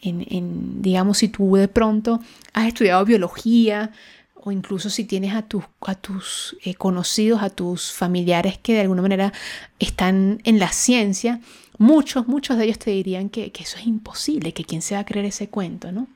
digamos, 0.81 1.19
si 1.19 1.29
tú 1.29 1.57
de 1.57 1.69
pronto 1.69 2.21
has 2.53 2.69
estudiado 2.69 3.05
biología 3.05 3.91
o 4.35 4.51
incluso 4.51 4.91
si 4.91 5.05
tienes 5.05 5.35
a, 5.35 5.43
tus, 5.43 5.65
a 5.83 5.95
tus 5.95 6.57
eh, 6.65 6.75
conocidos, 6.75 7.43
a 7.43 7.51
tus 7.51 7.93
familiares 7.93 8.59
que 8.59 8.75
de 8.75 8.81
alguna 8.81 9.03
manera 9.03 9.33
están 9.79 10.41
en 10.45 10.59
la 10.59 10.73
ciencia, 10.73 11.41
muchos, 11.79 12.27
muchos 12.27 12.59
de 12.59 12.65
ellos 12.65 12.79
te 12.79 12.91
dirían 12.91 13.29
que, 13.29 13.53
eso 13.59 13.79
es 13.79 13.87
imposible, 13.87 14.53
que 14.53 14.65
quién 14.65 14.83
se 14.83 14.95
va 14.95 15.03
a 15.03 15.07
creer 15.07 15.27
ese 15.27 15.49
cuento, 15.49 15.93
¿no? 15.93 16.09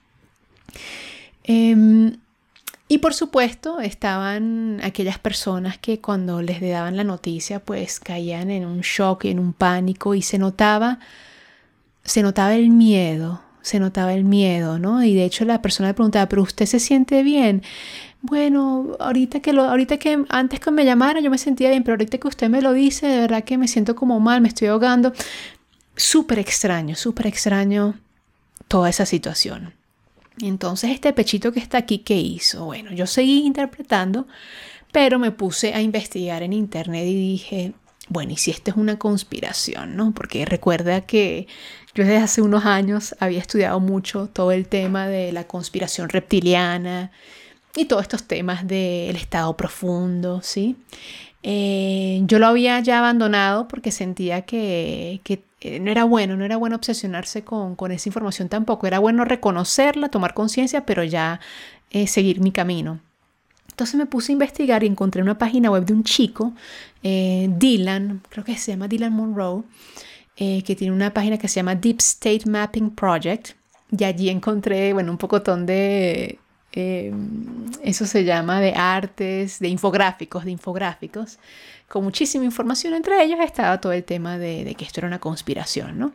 Em, 1.44 2.16
y 2.88 2.98
por 2.98 3.14
supuesto 3.14 3.80
estaban 3.80 4.80
aquellas 4.82 5.18
personas 5.18 5.76
que 5.78 6.00
cuando 6.00 6.40
les 6.40 6.60
daban 6.60 6.96
la 6.96 7.04
noticia 7.04 7.58
pues 7.58 7.98
caían 7.98 8.50
en 8.50 8.64
un 8.64 8.80
shock, 8.80 9.24
en 9.24 9.40
un 9.40 9.52
pánico 9.52 10.14
y 10.14 10.22
se 10.22 10.38
notaba, 10.38 11.00
se 12.04 12.22
notaba 12.22 12.54
el 12.54 12.70
miedo, 12.70 13.42
se 13.60 13.80
notaba 13.80 14.14
el 14.14 14.24
miedo, 14.24 14.78
¿no? 14.78 15.02
Y 15.02 15.14
de 15.14 15.24
hecho 15.24 15.44
la 15.44 15.62
persona 15.62 15.88
le 15.88 15.94
preguntaba, 15.94 16.28
pero 16.28 16.42
usted 16.42 16.66
se 16.66 16.78
siente 16.78 17.24
bien. 17.24 17.62
Bueno, 18.22 18.96
ahorita 19.00 19.40
que 19.40 19.52
lo, 19.52 19.64
ahorita 19.64 19.98
que 19.98 20.24
antes 20.28 20.60
que 20.60 20.70
me 20.70 20.84
llamara 20.84 21.20
yo 21.20 21.30
me 21.30 21.38
sentía 21.38 21.70
bien, 21.70 21.82
pero 21.82 21.94
ahorita 21.94 22.18
que 22.18 22.28
usted 22.28 22.48
me 22.48 22.62
lo 22.62 22.72
dice, 22.72 23.08
de 23.08 23.20
verdad 23.20 23.42
que 23.42 23.58
me 23.58 23.66
siento 23.66 23.96
como 23.96 24.20
mal, 24.20 24.40
me 24.40 24.48
estoy 24.48 24.68
ahogando. 24.68 25.12
Súper 25.96 26.38
extraño, 26.38 26.94
súper 26.94 27.26
extraño 27.26 27.94
toda 28.68 28.88
esa 28.88 29.06
situación. 29.06 29.74
Entonces 30.40 30.90
este 30.90 31.12
pechito 31.12 31.52
que 31.52 31.60
está 31.60 31.78
aquí, 31.78 31.98
¿qué 31.98 32.16
hizo? 32.16 32.64
Bueno, 32.64 32.92
yo 32.92 33.06
seguí 33.06 33.46
interpretando, 33.46 34.26
pero 34.92 35.18
me 35.18 35.30
puse 35.30 35.74
a 35.74 35.80
investigar 35.80 36.42
en 36.42 36.52
internet 36.52 37.06
y 37.06 37.14
dije, 37.14 37.72
bueno, 38.08 38.32
¿y 38.32 38.36
si 38.36 38.50
esto 38.50 38.70
es 38.70 38.76
una 38.76 38.98
conspiración, 38.98 39.96
no? 39.96 40.12
Porque 40.12 40.44
recuerda 40.44 41.00
que 41.00 41.46
yo 41.94 42.04
desde 42.04 42.18
hace 42.18 42.42
unos 42.42 42.64
años 42.64 43.16
había 43.18 43.40
estudiado 43.40 43.80
mucho 43.80 44.28
todo 44.28 44.52
el 44.52 44.68
tema 44.68 45.08
de 45.08 45.32
la 45.32 45.44
conspiración 45.44 46.08
reptiliana 46.08 47.10
y 47.74 47.86
todos 47.86 48.02
estos 48.02 48.24
temas 48.24 48.66
del 48.66 49.16
estado 49.16 49.56
profundo, 49.56 50.40
¿sí? 50.42 50.76
Eh, 51.42 52.22
yo 52.24 52.38
lo 52.38 52.46
había 52.46 52.80
ya 52.80 52.98
abandonado 52.98 53.68
porque 53.68 53.90
sentía 53.92 54.42
que, 54.42 55.20
eh, 55.66 55.80
no 55.80 55.90
era 55.90 56.04
bueno, 56.04 56.36
no 56.36 56.44
era 56.44 56.56
bueno 56.56 56.76
obsesionarse 56.76 57.42
con, 57.44 57.76
esa 57.90 58.08
información 58.08 58.48
tampoco. 58.48 58.86
Era 58.86 58.98
bueno 58.98 59.24
reconocerla, 59.24 60.08
tomar 60.08 60.34
conciencia, 60.34 60.86
pero 60.86 61.04
ya 61.04 61.40
eh, 61.90 62.06
seguir 62.06 62.40
mi 62.40 62.52
camino. 62.52 63.00
Entonces 63.70 63.96
me 63.96 64.06
puse 64.06 64.32
a 64.32 64.34
investigar 64.34 64.84
y 64.84 64.86
encontré 64.86 65.22
una 65.22 65.38
página 65.38 65.70
web 65.70 65.84
de 65.84 65.92
un 65.92 66.02
chico, 66.02 66.54
Dylan, 67.02 68.22
creo 68.30 68.42
que 68.42 68.56
se 68.56 68.72
llama 68.72 68.88
Dylan 68.88 69.12
Monroe, 69.12 69.64
que 70.34 70.74
tiene 70.76 70.94
una 70.94 71.12
página 71.12 71.36
que 71.36 71.46
se 71.46 71.56
llama 71.56 71.74
Deep 71.74 71.98
State 71.98 72.48
Mapping 72.48 72.90
Project. 72.90 73.50
Y 73.96 74.02
allí 74.04 74.30
encontré, 74.30 74.94
bueno, 74.94 75.12
un 75.12 75.18
pocotón 75.18 75.66
de, 75.66 76.38
eso 77.82 78.06
se 78.06 78.24
llama 78.24 78.60
de 78.60 78.74
artes, 78.74 79.58
de 79.60 79.68
infográficos, 79.68 80.44
de 80.44 80.50
infográficos, 80.50 81.38
con 81.88 82.04
muchísima 82.04 82.44
información. 82.44 82.94
Entre 82.94 83.22
ellos 83.22 83.40
estaba 83.40 83.80
todo 83.80 83.92
el 83.92 84.04
tema 84.04 84.38
de, 84.38 84.74
que 84.76 84.84
esto 84.84 85.00
era 85.00 85.08
una 85.08 85.20
conspiración, 85.20 85.98
¿no? 85.98 86.12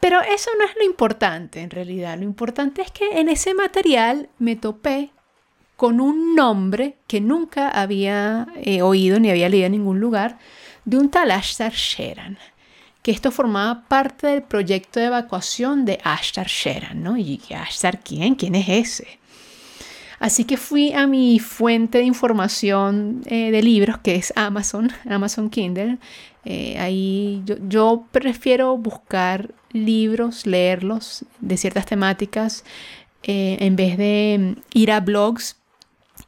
Pero 0.00 0.20
eso 0.22 0.50
no 0.58 0.64
es 0.64 0.74
lo 0.76 0.84
importante 0.84 1.60
en 1.60 1.70
realidad. 1.70 2.18
Lo 2.18 2.24
importante 2.24 2.82
es 2.82 2.90
que 2.90 3.20
en 3.20 3.28
ese 3.28 3.54
material 3.54 4.30
me 4.38 4.56
topé 4.56 5.10
con 5.76 6.00
un 6.00 6.34
nombre 6.34 6.96
que 7.06 7.20
nunca 7.20 7.68
había 7.68 8.46
eh, 8.56 8.82
oído 8.82 9.18
ni 9.18 9.30
había 9.30 9.48
leído 9.48 9.66
en 9.66 9.72
ningún 9.72 10.00
lugar 10.00 10.38
de 10.84 10.98
un 10.98 11.10
tal 11.10 11.30
Ashtar 11.30 11.72
Sheran. 11.72 12.38
Que 13.02 13.12
esto 13.12 13.30
formaba 13.30 13.84
parte 13.88 14.26
del 14.26 14.42
proyecto 14.42 15.00
de 15.00 15.06
evacuación 15.06 15.84
de 15.84 15.98
Ashtar 16.04 16.48
Sheran, 16.48 17.02
¿no? 17.02 17.16
Y 17.16 17.40
Ashtar, 17.54 18.00
¿quién? 18.00 18.34
¿Quién 18.34 18.54
es 18.54 18.68
ese? 18.68 19.19
Así 20.20 20.44
que 20.44 20.58
fui 20.58 20.92
a 20.92 21.06
mi 21.06 21.38
fuente 21.38 21.98
de 21.98 22.04
información 22.04 23.22
eh, 23.24 23.50
de 23.50 23.62
libros, 23.62 23.98
que 23.98 24.16
es 24.16 24.34
Amazon, 24.36 24.92
Amazon 25.08 25.48
Kindle. 25.48 25.96
Eh, 26.44 26.78
ahí 26.78 27.42
yo, 27.66 28.04
prefiero 28.12 28.76
buscar 28.76 29.54
libros, 29.72 30.46
leerlos 30.46 31.24
de 31.40 31.56
ciertas 31.56 31.86
temáticas, 31.86 32.64
eh, 33.22 33.56
en 33.60 33.76
vez 33.76 33.96
de 33.96 34.56
ir 34.74 34.92
a 34.92 35.00
blogs, 35.00 35.56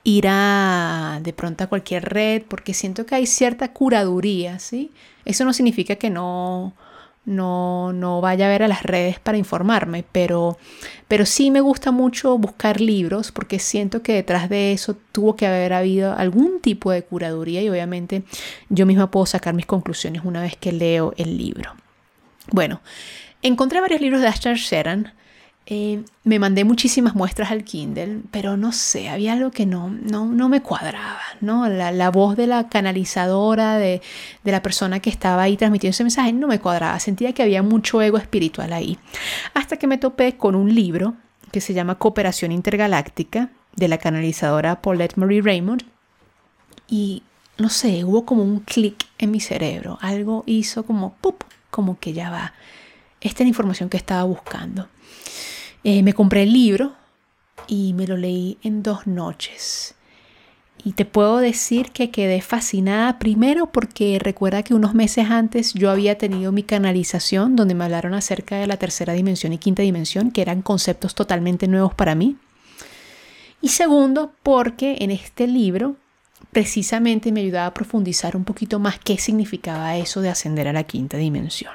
ir 0.04 0.24
a 0.26 1.20
de 1.22 1.34
pronto 1.34 1.64
a 1.64 1.66
cualquier 1.66 2.04
red, 2.08 2.42
porque 2.48 2.72
siento 2.72 3.04
que 3.04 3.14
hay 3.14 3.26
cierta 3.26 3.74
curaduría, 3.74 4.58
¿sí? 4.58 4.90
Eso 5.26 5.44
no 5.44 5.52
significa 5.52 5.96
que 5.96 6.08
no, 6.08 6.72
no, 7.24 7.92
no 7.92 8.20
vaya 8.20 8.46
a 8.46 8.48
ver 8.48 8.62
a 8.62 8.68
las 8.68 8.82
redes 8.82 9.18
para 9.20 9.38
informarme, 9.38 10.04
pero, 10.10 10.58
pero 11.08 11.24
sí 11.24 11.50
me 11.50 11.60
gusta 11.60 11.92
mucho 11.92 12.36
buscar 12.36 12.80
libros 12.80 13.30
porque 13.30 13.58
siento 13.58 14.02
que 14.02 14.14
detrás 14.14 14.48
de 14.48 14.72
eso 14.72 14.96
tuvo 15.12 15.36
que 15.36 15.46
haber 15.46 15.72
habido 15.72 16.12
algún 16.16 16.60
tipo 16.60 16.90
de 16.90 17.02
curaduría 17.02 17.62
y 17.62 17.68
obviamente 17.68 18.24
yo 18.68 18.86
misma 18.86 19.10
puedo 19.10 19.26
sacar 19.26 19.54
mis 19.54 19.66
conclusiones 19.66 20.22
una 20.24 20.42
vez 20.42 20.56
que 20.56 20.72
leo 20.72 21.14
el 21.16 21.38
libro. 21.38 21.74
Bueno, 22.50 22.80
encontré 23.40 23.80
varios 23.80 24.00
libros 24.00 24.20
de 24.20 24.26
Asher 24.26 24.56
Sheran 24.56 25.12
eh, 25.66 26.02
me 26.24 26.38
mandé 26.38 26.64
muchísimas 26.64 27.14
muestras 27.14 27.50
al 27.50 27.62
Kindle, 27.62 28.22
pero 28.30 28.56
no 28.56 28.72
sé, 28.72 29.08
había 29.08 29.32
algo 29.32 29.52
que 29.52 29.64
no, 29.64 29.88
no, 29.88 30.26
no 30.26 30.48
me 30.48 30.60
cuadraba, 30.60 31.20
¿no? 31.40 31.68
La, 31.68 32.10
voz 32.10 32.36
de 32.36 32.48
la 32.48 32.68
canalizadora, 32.68 33.76
de, 33.78 34.02
de, 34.42 34.52
la 34.52 34.62
persona 34.62 35.00
que 35.00 35.10
estaba 35.10 35.42
ahí 35.42 35.56
transmitiendo 35.56 35.92
ese 35.92 36.02
mensaje, 36.02 36.32
no 36.32 36.48
me 36.48 36.58
cuadraba, 36.58 36.98
sentía 36.98 37.32
que 37.32 37.42
había 37.42 37.62
mucho 37.62 38.02
ego 38.02 38.18
espiritual 38.18 38.72
ahí. 38.72 38.98
Hasta 39.54 39.76
que 39.76 39.86
me 39.86 39.98
topé 39.98 40.36
con 40.36 40.56
un 40.56 40.74
libro 40.74 41.14
que 41.52 41.60
se 41.60 41.74
llama 41.74 41.96
Cooperación 41.96 42.50
Intergaláctica, 42.50 43.50
de 43.76 43.88
la 43.88 43.98
canalizadora 43.98 44.82
Paulette 44.82 45.16
Marie 45.16 45.42
Raymond, 45.42 45.84
y 46.88 47.22
no 47.58 47.68
sé, 47.68 48.04
hubo 48.04 48.24
como 48.24 48.42
un 48.42 48.60
clic 48.60 49.06
en 49.18 49.30
mi 49.30 49.40
cerebro, 49.40 49.98
algo 50.00 50.42
hizo 50.46 50.84
como, 50.84 51.14
¡pup! 51.20 51.44
como 51.70 51.98
que 51.98 52.12
ya 52.12 52.30
va, 52.30 52.52
esta 53.20 53.42
es 53.42 53.46
la 53.46 53.48
información 53.48 53.88
que 53.88 53.96
estaba 53.96 54.24
buscando. 54.24 54.88
Eh, 55.84 56.02
me 56.02 56.12
compré 56.12 56.44
el 56.44 56.52
libro 56.52 56.94
y 57.66 57.92
me 57.94 58.06
lo 58.06 58.16
leí 58.16 58.58
en 58.62 58.82
dos 58.82 59.06
noches. 59.06 59.94
Y 60.84 60.92
te 60.92 61.04
puedo 61.04 61.38
decir 61.38 61.92
que 61.92 62.10
quedé 62.10 62.40
fascinada 62.40 63.18
primero 63.18 63.66
porque 63.66 64.18
recuerda 64.20 64.64
que 64.64 64.74
unos 64.74 64.94
meses 64.94 65.30
antes 65.30 65.74
yo 65.74 65.90
había 65.90 66.18
tenido 66.18 66.50
mi 66.50 66.64
canalización 66.64 67.54
donde 67.54 67.74
me 67.74 67.84
hablaron 67.84 68.14
acerca 68.14 68.56
de 68.56 68.66
la 68.66 68.76
tercera 68.76 69.12
dimensión 69.12 69.52
y 69.52 69.58
quinta 69.58 69.82
dimensión, 69.82 70.32
que 70.32 70.42
eran 70.42 70.62
conceptos 70.62 71.14
totalmente 71.14 71.68
nuevos 71.68 71.94
para 71.94 72.16
mí. 72.16 72.36
Y 73.60 73.68
segundo, 73.68 74.32
porque 74.42 74.96
en 75.00 75.12
este 75.12 75.46
libro 75.46 75.96
precisamente 76.50 77.30
me 77.30 77.40
ayudaba 77.40 77.66
a 77.66 77.74
profundizar 77.74 78.36
un 78.36 78.44
poquito 78.44 78.80
más 78.80 78.98
qué 78.98 79.18
significaba 79.18 79.96
eso 79.96 80.20
de 80.20 80.30
ascender 80.30 80.66
a 80.66 80.72
la 80.72 80.82
quinta 80.82 81.16
dimensión. 81.16 81.72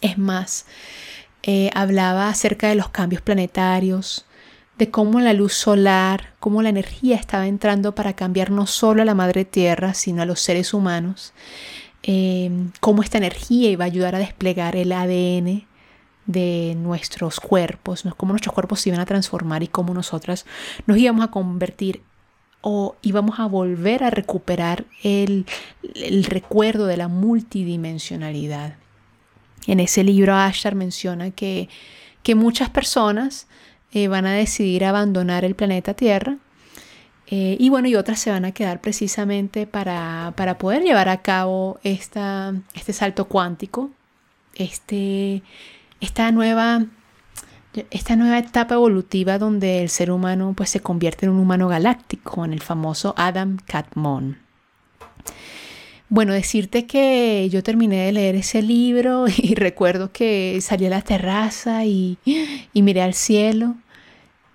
Es 0.00 0.16
más, 0.16 0.66
eh, 1.48 1.70
hablaba 1.74 2.28
acerca 2.28 2.68
de 2.68 2.74
los 2.74 2.88
cambios 2.88 3.22
planetarios, 3.22 4.26
de 4.78 4.90
cómo 4.90 5.20
la 5.20 5.32
luz 5.32 5.52
solar, 5.54 6.34
cómo 6.40 6.60
la 6.60 6.70
energía 6.70 7.14
estaba 7.14 7.46
entrando 7.46 7.94
para 7.94 8.14
cambiar 8.14 8.50
no 8.50 8.66
solo 8.66 9.02
a 9.02 9.04
la 9.04 9.14
madre 9.14 9.44
tierra, 9.44 9.94
sino 9.94 10.22
a 10.22 10.26
los 10.26 10.40
seres 10.40 10.74
humanos, 10.74 11.32
eh, 12.02 12.50
cómo 12.80 13.04
esta 13.04 13.18
energía 13.18 13.70
iba 13.70 13.84
a 13.84 13.86
ayudar 13.86 14.16
a 14.16 14.18
desplegar 14.18 14.74
el 14.74 14.90
ADN 14.90 15.68
de 16.26 16.74
nuestros 16.76 17.38
cuerpos, 17.38 18.02
cómo 18.16 18.32
nuestros 18.32 18.52
cuerpos 18.52 18.80
se 18.80 18.88
iban 18.88 19.00
a 19.00 19.06
transformar 19.06 19.62
y 19.62 19.68
cómo 19.68 19.94
nosotras 19.94 20.46
nos 20.86 20.98
íbamos 20.98 21.24
a 21.24 21.30
convertir 21.30 22.02
o 22.60 22.96
íbamos 23.02 23.38
a 23.38 23.46
volver 23.46 24.02
a 24.02 24.10
recuperar 24.10 24.84
el 25.04 25.46
recuerdo 26.24 26.86
de 26.86 26.96
la 26.96 27.06
multidimensionalidad. 27.06 28.74
En 29.66 29.80
ese 29.80 30.04
libro 30.04 30.34
Ashtar 30.34 30.74
menciona 30.74 31.30
que, 31.30 31.68
que 32.22 32.34
muchas 32.34 32.70
personas 32.70 33.46
eh, 33.92 34.08
van 34.08 34.26
a 34.26 34.32
decidir 34.32 34.84
abandonar 34.84 35.44
el 35.44 35.54
planeta 35.54 35.94
Tierra 35.94 36.38
eh, 37.28 37.56
y 37.58 37.70
bueno, 37.70 37.88
y 37.88 37.96
otras 37.96 38.20
se 38.20 38.30
van 38.30 38.44
a 38.44 38.52
quedar 38.52 38.80
precisamente 38.80 39.66
para, 39.66 40.32
para 40.36 40.58
poder 40.58 40.82
llevar 40.82 41.08
a 41.08 41.22
cabo 41.22 41.80
esta, 41.82 42.54
este 42.74 42.92
salto 42.92 43.26
cuántico, 43.26 43.90
este, 44.54 45.42
esta, 46.00 46.30
nueva, 46.30 46.84
esta 47.90 48.14
nueva 48.14 48.38
etapa 48.38 48.76
evolutiva 48.76 49.38
donde 49.38 49.82
el 49.82 49.88
ser 49.88 50.12
humano 50.12 50.54
pues, 50.56 50.70
se 50.70 50.80
convierte 50.80 51.26
en 51.26 51.32
un 51.32 51.40
humano 51.40 51.66
galáctico, 51.66 52.44
en 52.44 52.52
el 52.52 52.62
famoso 52.62 53.12
Adam 53.16 53.58
Catmon. 53.66 54.38
Bueno, 56.08 56.32
decirte 56.32 56.86
que 56.86 57.48
yo 57.50 57.62
terminé 57.62 58.06
de 58.06 58.12
leer 58.12 58.36
ese 58.36 58.62
libro 58.62 59.26
y 59.36 59.54
recuerdo 59.54 60.12
que 60.12 60.58
salí 60.60 60.86
a 60.86 60.90
la 60.90 61.02
terraza 61.02 61.84
y, 61.84 62.18
miré 62.74 63.02
al 63.02 63.14
cielo, 63.14 63.74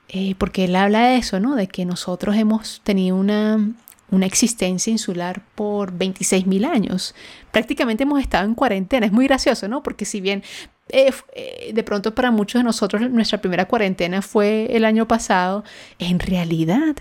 eh, 0.10 0.36
porque 0.38 0.66
él 0.66 0.76
habla 0.76 1.08
de 1.08 1.18
eso, 1.18 1.40
¿no? 1.40 1.56
De 1.56 1.68
que 1.68 1.86
nosotros 1.86 2.36
hemos 2.36 2.82
tenido 2.84 3.16
una, 3.16 3.74
una 4.12 4.26
existencia 4.26 4.92
insular 4.92 5.42
por 5.56 5.92
26 5.94 6.48
mil 6.48 6.66
años. 6.66 7.16
Prácticamente 7.52 8.04
hemos 8.04 8.22
estado 8.22 8.46
en 8.46 8.56
cuarentena. 8.56 9.06
Es 9.06 9.12
muy 9.12 9.26
gracioso, 9.26 9.68
¿no? 9.68 9.84
Porque 9.84 10.06
si 10.06 10.22
bien 10.22 10.44
eh, 10.90 11.12
eh, 11.34 11.72
de 11.74 11.84
pronto 11.84 12.14
para 12.14 12.32
muchos 12.32 12.60
de 12.60 12.64
nosotros 12.64 13.10
nuestra 13.10 13.40
primera 13.40 13.66
cuarentena 13.66 14.22
fue 14.22 14.68
el 14.76 14.84
año 14.84 15.08
pasado, 15.08 15.64
en 16.00 16.20
realidad 16.20 16.96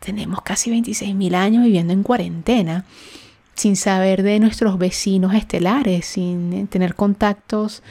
tenemos 0.00 0.42
casi 0.42 0.70
26.000 0.70 1.34
años 1.34 1.64
viviendo 1.64 1.92
en 1.92 2.02
cuarentena, 2.02 2.84
sin 3.54 3.76
saber 3.76 4.22
de 4.22 4.40
nuestros 4.40 4.78
vecinos 4.78 5.34
estelares, 5.34 6.06
sin 6.06 6.66
tener 6.68 6.94
contactos 6.94 7.82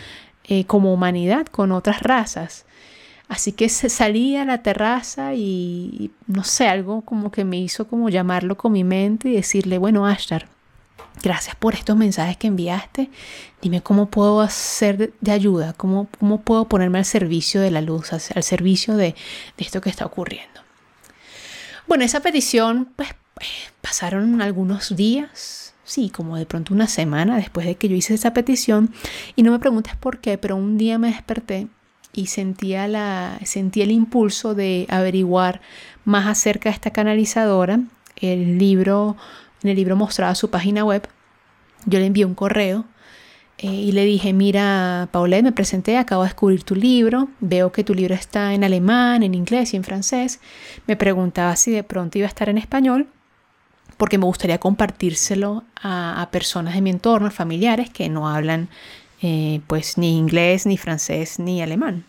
eh, 0.45 0.65
como 0.65 0.93
humanidad 0.93 1.45
con 1.45 1.71
otras 1.71 2.01
razas. 2.01 2.65
Así 3.27 3.53
que 3.53 3.69
se 3.69 3.87
salía 3.87 4.41
a 4.41 4.45
la 4.45 4.61
terraza 4.61 5.33
y, 5.33 6.11
no 6.27 6.43
sé, 6.43 6.67
algo 6.67 7.03
como 7.03 7.31
que 7.31 7.45
me 7.45 7.57
hizo 7.57 7.87
como 7.87 8.09
llamarlo 8.09 8.57
con 8.57 8.73
mi 8.73 8.83
mente 8.83 9.29
y 9.29 9.35
decirle, 9.35 9.77
bueno, 9.77 10.05
Ashtar, 10.05 10.49
gracias 11.23 11.55
por 11.55 11.73
estos 11.73 11.95
mensajes 11.95 12.35
que 12.35 12.47
enviaste. 12.47 13.09
Dime 13.61 13.81
cómo 13.81 14.07
puedo 14.07 14.41
hacer 14.41 15.13
de, 15.21 15.31
ayuda, 15.31 15.71
cómo, 15.71 16.09
cómo, 16.19 16.41
puedo 16.41 16.65
ponerme 16.65 16.97
al 16.97 17.05
servicio 17.05 17.61
de 17.61 17.71
la 17.71 17.79
luz, 17.79 18.11
al 18.11 18.43
servicio 18.43 18.97
de, 18.97 19.15
de 19.57 19.63
esto 19.63 19.79
que 19.79 19.89
está 19.89 20.05
ocurriendo. 20.05 20.59
Bueno, 21.87 22.03
esa 22.03 22.19
petición, 22.19 22.89
pues 22.97 23.15
pasaron 23.81 24.41
algunos 24.41 24.95
días, 24.95 25.73
sí, 25.83 26.09
como 26.09 26.37
de 26.37 26.45
pronto 26.45 26.73
una 26.73 26.87
semana 26.87 27.37
después 27.37 27.65
de 27.65 27.75
que 27.75 27.89
yo 27.89 27.95
hice 27.95 28.13
esa 28.13 28.33
petición. 28.33 28.93
Y 29.35 29.43
no 29.43 29.51
me 29.51 29.59
preguntes 29.59 29.95
por 29.95 30.19
qué, 30.19 30.37
pero 30.37 30.55
un 30.55 30.77
día 30.77 30.97
me 30.97 31.07
desperté 31.07 31.67
y 32.13 32.27
sentía, 32.27 32.87
la, 32.87 33.39
sentía 33.43 33.83
el 33.83 33.91
impulso 33.91 34.55
de 34.55 34.85
averiguar 34.89 35.61
más 36.05 36.27
acerca 36.27 36.69
de 36.69 36.75
esta 36.75 36.91
canalizadora. 36.91 37.79
El 38.17 38.57
libro, 38.57 39.15
en 39.63 39.69
el 39.69 39.75
libro 39.75 39.95
mostraba 39.95 40.35
su 40.35 40.49
página 40.49 40.83
web. 40.83 41.07
Yo 41.85 41.99
le 41.99 42.05
envié 42.05 42.25
un 42.25 42.35
correo 42.35 42.85
eh, 43.57 43.67
y 43.67 43.91
le 43.91 44.05
dije, 44.05 44.33
mira, 44.33 45.09
Paulette, 45.11 45.43
me 45.43 45.51
presenté, 45.51 45.97
acabo 45.97 46.23
de 46.23 46.29
descubrir 46.29 46.63
tu 46.63 46.75
libro, 46.75 47.29
veo 47.39 47.71
que 47.71 47.83
tu 47.83 47.93
libro 47.93 48.13
está 48.13 48.53
en 48.53 48.63
alemán, 48.63 49.23
en 49.23 49.33
inglés 49.33 49.73
y 49.73 49.77
en 49.77 49.83
francés. 49.83 50.39
Me 50.87 50.95
preguntaba 50.95 51.55
si 51.55 51.71
de 51.71 51.83
pronto 51.83 52.17
iba 52.17 52.27
a 52.27 52.29
estar 52.29 52.49
en 52.49 52.57
español, 52.57 53.07
porque 53.97 54.17
me 54.17 54.25
gustaría 54.25 54.59
compartírselo 54.59 55.63
a, 55.81 56.27
personas 56.31 56.73
de 56.73 56.81
mi 56.81 56.89
entorno, 56.89 57.31
familiares 57.31 57.89
que 57.89 58.09
no 58.09 58.29
hablan 58.29 58.69
eh, 59.21 59.61
pues 59.67 59.97
ni 59.97 60.17
inglés, 60.17 60.65
ni 60.65 60.77
francés, 60.77 61.39
ni 61.39 61.61
alemán. 61.61 62.05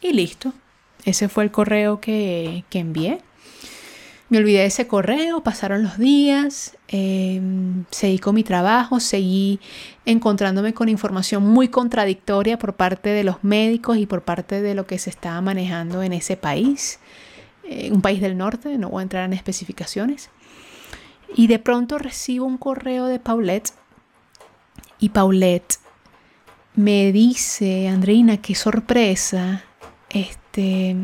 Y 0.00 0.12
listo. 0.12 0.52
Ese 1.04 1.28
fue 1.28 1.44
el 1.44 1.50
correo 1.50 2.00
que, 2.00 2.64
envié. 2.72 3.20
Me 4.28 4.38
olvidé 4.38 4.60
de 4.60 4.66
ese 4.66 4.86
correo, 4.86 5.42
pasaron 5.42 5.82
los 5.82 5.98
días, 5.98 6.76
em, 6.86 7.84
seguí 7.90 8.20
con 8.20 8.36
mi 8.36 8.44
trabajo, 8.44 9.00
seguí 9.00 9.58
encontrándome 10.06 10.72
con 10.72 10.88
información 10.88 11.42
muy 11.42 11.66
contradictoria 11.68 12.56
por 12.56 12.74
parte 12.74 13.08
de 13.08 13.24
los 13.24 13.42
médicos 13.42 13.96
y 13.96 14.06
por 14.06 14.22
parte 14.22 14.62
de 14.62 14.74
lo 14.74 14.86
que 14.86 14.98
se 14.98 15.10
estaba 15.10 15.40
manejando 15.40 16.04
en 16.04 16.12
ese 16.12 16.36
país, 16.36 17.00
eh, 17.64 17.90
un 17.90 18.02
país 18.02 18.20
del 18.20 18.36
norte, 18.36 18.78
no 18.78 18.90
voy 18.90 19.00
a 19.00 19.02
entrar 19.02 19.24
en 19.24 19.32
especificaciones. 19.32 20.30
Y 21.34 21.46
de 21.46 21.58
pronto 21.58 21.98
recibo 21.98 22.44
un 22.46 22.58
correo 22.58 23.06
de 23.06 23.18
Paulette 23.18 23.72
y 25.00 25.08
Paulette 25.08 25.78
me 26.76 27.10
dice, 27.10 27.88
Andreina, 27.88 28.36
qué 28.36 28.54
sorpresa. 28.54 29.64
Este, 30.10 30.94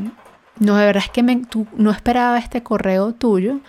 no, 0.59 0.77
de 0.77 0.87
verdad 0.87 1.05
es 1.05 1.11
que 1.11 1.23
me, 1.23 1.43
no 1.77 1.91
esperaba 1.91 2.39
este 2.39 2.63
correo 2.63 3.13
tuyo. 3.15 3.61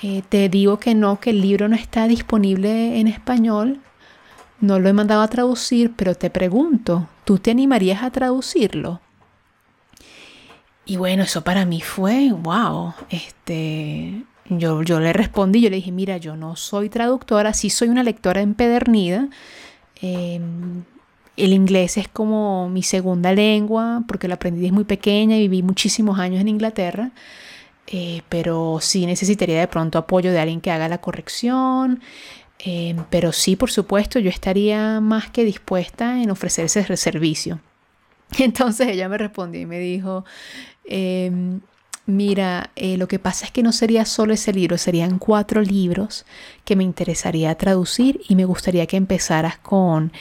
Eh, 0.00 0.22
te 0.28 0.48
digo 0.48 0.78
que 0.78 0.94
no, 0.94 1.20
que 1.20 1.30
el 1.30 1.40
libro 1.40 1.68
no 1.68 1.76
está 1.76 2.06
disponible 2.06 2.98
en 3.00 3.08
español. 3.08 3.80
No 4.60 4.78
lo 4.78 4.88
he 4.88 4.92
mandado 4.92 5.22
a 5.22 5.28
traducir, 5.28 5.92
pero 5.96 6.14
te 6.14 6.30
pregunto, 6.30 7.08
¿tú 7.24 7.38
te 7.38 7.50
animarías 7.50 8.02
a 8.02 8.10
traducirlo? 8.10 9.00
Y 10.84 10.96
bueno, 10.96 11.24
eso 11.24 11.42
para 11.42 11.64
mí 11.64 11.80
fue, 11.80 12.32
wow, 12.32 12.94
este, 13.10 14.24
yo, 14.58 14.82
le 14.82 15.12
respondí, 15.12 15.60
yo 15.60 15.70
le 15.70 15.76
dije, 15.76 15.92
mira, 15.92 16.16
yo 16.16 16.36
no 16.36 16.56
soy 16.56 16.88
traductora, 16.88 17.52
sí 17.54 17.70
soy 17.70 17.88
una 17.88 18.02
lectora 18.02 18.40
empedernida, 18.40 19.28
eh, 20.00 20.40
el 21.36 21.52
inglés 21.52 21.96
es 21.96 22.08
como 22.08 22.68
mi 22.68 22.82
segunda 22.82 23.32
lengua 23.32 24.04
porque 24.06 24.28
lo 24.28 24.34
aprendí 24.34 24.60
desde 24.60 24.72
muy 24.72 24.84
pequeña 24.84 25.36
y 25.36 25.48
viví 25.48 25.62
muchísimos 25.62 26.18
años 26.18 26.40
en 26.40 26.48
Inglaterra. 26.48 27.10
Eh, 27.88 28.22
pero 28.28 28.78
sí 28.80 29.06
necesitaría 29.06 29.58
de 29.60 29.68
pronto 29.68 29.98
apoyo 29.98 30.32
de 30.32 30.38
alguien 30.40 30.60
que 30.60 30.70
haga 30.70 30.88
la 30.88 31.00
corrección. 31.00 32.00
Eh, 32.64 32.96
pero 33.10 33.32
sí, 33.32 33.56
por 33.56 33.70
supuesto, 33.70 34.18
yo 34.18 34.30
estaría 34.30 35.00
más 35.00 35.30
que 35.30 35.44
dispuesta 35.44 36.22
en 36.22 36.30
ofrecer 36.30 36.66
ese 36.66 36.96
servicio. 36.96 37.60
Entonces 38.38 38.88
ella 38.88 39.08
me 39.08 39.18
respondió 39.18 39.60
y 39.60 39.66
me 39.66 39.78
dijo, 39.78 40.24
em, 40.84 41.60
mira, 42.06 42.70
eh, 42.76 42.96
lo 42.96 43.08
que 43.08 43.18
pasa 43.18 43.46
es 43.46 43.52
que 43.52 43.62
no 43.62 43.72
sería 43.72 44.04
solo 44.04 44.34
ese 44.34 44.52
libro, 44.52 44.78
serían 44.78 45.18
cuatro 45.18 45.62
libros 45.62 46.24
que 46.64 46.76
me 46.76 46.84
interesaría 46.84 47.54
traducir 47.54 48.20
y 48.28 48.36
me 48.36 48.44
gustaría 48.44 48.86
que 48.86 48.96
empezaras 48.96 49.58
con 49.58 50.12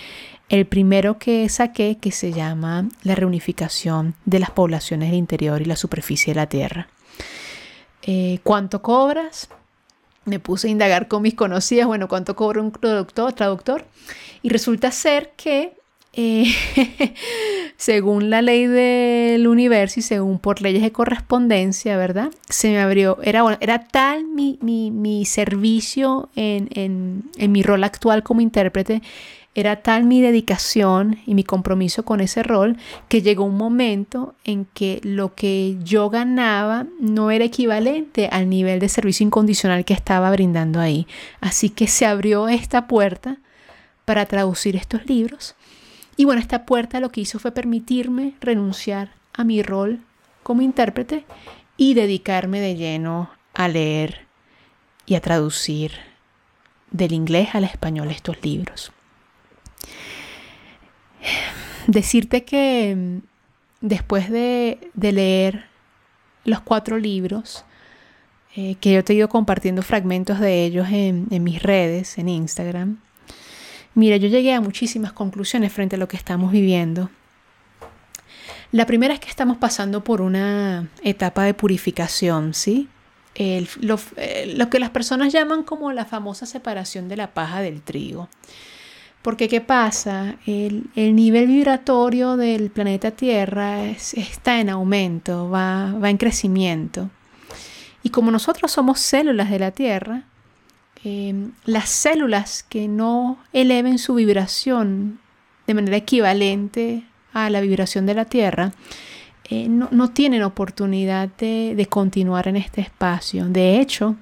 el 0.49 0.65
primero 0.65 1.17
que 1.17 1.47
saqué 1.47 1.97
que 1.97 2.11
se 2.11 2.33
llama 2.33 2.89
La 3.03 3.15
reunificación 3.15 4.15
de 4.25 4.39
las 4.39 4.51
poblaciones 4.51 5.09
del 5.09 5.17
interior 5.17 5.61
y 5.61 5.65
la 5.65 5.77
superficie 5.77 6.33
de 6.33 6.39
la 6.39 6.47
Tierra. 6.47 6.89
Eh, 8.01 8.39
¿Cuánto 8.43 8.81
cobras? 8.81 9.47
Me 10.25 10.39
puse 10.39 10.67
a 10.67 10.71
indagar 10.71 11.07
con 11.07 11.21
mis 11.21 11.35
conocidas, 11.35 11.87
bueno, 11.87 12.07
¿cuánto 12.07 12.35
cobra 12.35 12.61
un 12.61 12.71
traductor? 12.71 13.33
traductor? 13.33 13.85
Y 14.41 14.49
resulta 14.49 14.91
ser 14.91 15.31
que 15.37 15.73
eh, 16.13 16.45
según 17.77 18.29
la 18.29 18.41
ley 18.41 18.67
del 18.67 19.47
universo 19.47 19.99
y 19.99 20.03
según 20.03 20.39
por 20.39 20.61
leyes 20.61 20.81
de 20.81 20.91
correspondencia, 20.91 21.97
¿verdad? 21.97 22.31
Se 22.49 22.69
me 22.69 22.79
abrió, 22.79 23.17
era, 23.23 23.57
era 23.61 23.87
tal 23.87 24.25
mi, 24.25 24.59
mi, 24.61 25.25
servicio 25.25 26.29
en, 26.35 26.69
en, 26.73 27.23
en 27.37 27.51
mi 27.51 27.63
rol 27.63 27.83
actual 27.83 28.23
como 28.23 28.41
intérprete 28.41 29.01
era 29.53 29.77
tal 29.81 30.05
mi 30.05 30.21
dedicación 30.21 31.19
y 31.25 31.35
mi 31.35 31.43
compromiso 31.43 32.03
con 32.03 32.21
ese 32.21 32.41
rol 32.41 32.77
que 33.09 33.21
llegó 33.21 33.43
un 33.43 33.57
momento 33.57 34.33
en 34.45 34.65
que 34.65 35.01
lo 35.03 35.35
que 35.35 35.77
yo 35.83 36.09
ganaba 36.09 36.85
no 36.99 37.31
era 37.31 37.43
equivalente 37.43 38.29
al 38.31 38.49
nivel 38.49 38.79
de 38.79 38.87
servicio 38.87 39.25
incondicional 39.25 39.83
que 39.83 39.93
estaba 39.93 40.31
brindando 40.31 40.79
ahí. 40.79 41.05
Así 41.41 41.69
que 41.69 41.87
se 41.87 42.05
abrió 42.05 42.47
esta 42.47 42.87
puerta 42.87 43.39
para 44.05 44.25
traducir 44.25 44.77
estos 44.77 45.05
libros. 45.05 45.55
Y 46.17 46.25
bueno, 46.25 46.41
esta 46.41 46.65
puerta 46.65 46.99
lo 46.99 47.11
que 47.11 47.21
hizo 47.21 47.39
fue 47.39 47.51
permitirme 47.51 48.35
renunciar 48.41 49.11
a 49.33 49.43
mi 49.43 49.63
rol 49.63 49.99
como 50.43 50.61
intérprete 50.61 51.25
y 51.77 51.93
dedicarme 51.93 52.59
de 52.59 52.75
lleno 52.75 53.29
a 53.53 53.67
leer 53.67 54.27
y 55.05 55.15
a 55.15 55.21
traducir 55.21 55.91
del 56.91 57.13
inglés 57.13 57.49
al 57.53 57.63
español 57.63 58.11
estos 58.11 58.43
libros. 58.43 58.91
Decirte 61.87 62.43
que 62.43 62.95
mm, 62.95 63.17
después 63.81 64.29
de, 64.29 64.91
leer 64.95 65.65
los 66.43 66.61
cuatro 66.61 66.97
libros, 66.97 67.65
eh, 68.55 68.75
que 68.75 68.93
yo 68.93 69.03
te 69.03 69.13
he 69.13 69.15
ido 69.15 69.29
compartiendo 69.29 69.81
fragmentos 69.81 70.39
de 70.39 70.65
ellos 70.65 70.87
en, 70.89 71.27
en, 71.31 71.43
mis 71.43 71.61
redes, 71.63 72.17
en 72.17 72.29
Instagram, 72.29 72.99
mira, 73.95 74.17
yo 74.17 74.27
llegué 74.27 74.53
a 74.53 74.61
muchísimas 74.61 75.13
conclusiones 75.13 75.71
frente 75.71 75.95
a 75.95 75.99
lo 75.99 76.07
que 76.07 76.17
estamos 76.17 76.51
viviendo. 76.51 77.09
La 78.71 78.85
primera 78.85 79.13
es 79.13 79.19
que 79.19 79.29
estamos 79.29 79.57
pasando 79.57 80.03
por 80.03 80.21
una 80.21 80.87
etapa 81.03 81.43
de 81.43 81.53
purificación, 81.53 82.53
¿sí? 82.53 82.87
lo, 83.79 83.99
eh, 84.17 84.53
lo 84.55 84.69
que 84.69 84.79
las 84.79 84.89
personas 84.89 85.33
llaman 85.33 85.63
como 85.63 85.91
la 85.91 86.05
famosa 86.05 86.45
separación 86.45 87.07
de 87.09 87.17
la 87.17 87.33
paja 87.33 87.61
del 87.61 87.81
trigo. 87.81 88.29
Porque 89.21 89.47
¿qué 89.47 89.61
pasa? 89.61 90.35
El, 90.47 90.89
nivel 90.95 91.47
vibratorio 91.47 92.37
del 92.37 92.71
planeta 92.71 93.11
Tierra 93.11 93.85
está 93.85 94.59
en 94.59 94.69
aumento, 94.69 95.49
va, 95.49 95.93
va, 95.93 96.09
en 96.09 96.17
crecimiento. 96.17 97.09
Y 98.03 98.09
como 98.09 98.31
nosotros 98.31 98.71
somos 98.71 98.99
células 98.99 99.51
de 99.51 99.59
la 99.59 99.71
Tierra, 99.71 100.23
em, 101.03 101.51
las 101.65 101.89
células 101.89 102.63
que 102.63 102.87
no 102.87 103.37
eleven 103.53 103.97
su 103.97 104.15
vibración 104.15 105.19
de 105.67 105.73
manera 105.73 105.97
equivalente 105.97 107.03
a 107.33 107.49
la 107.49 107.61
vibración 107.61 108.05
de 108.05 108.13
la 108.13 108.25
Tierra, 108.25 108.73
eh, 109.49 109.67
no, 109.67 110.09
tienen 110.11 110.43
oportunidad 110.43 111.29
de, 111.37 111.73
de 111.75 111.85
continuar 111.85 112.47
en 112.47 112.55
este 112.55 112.81
espacio. 112.81 113.45
De 113.47 113.79
hecho, 113.79 114.15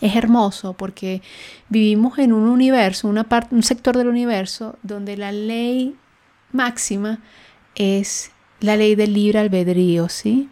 es 0.00 0.16
hermoso 0.16 0.74
porque 0.74 1.22
vivimos 1.68 2.18
en 2.18 2.32
un 2.32 2.48
universo, 2.48 3.08
una 3.08 3.26
un 3.50 3.62
sector 3.62 3.96
del 3.96 4.08
universo 4.08 4.76
donde 4.82 5.16
la 5.16 5.32
ley 5.32 5.96
máxima 6.52 7.20
es 7.74 8.30
la 8.60 8.76
ley 8.76 8.94
del 8.94 9.12
libre 9.12 9.38
albedrío, 9.38 10.08
¿sí? 10.08 10.48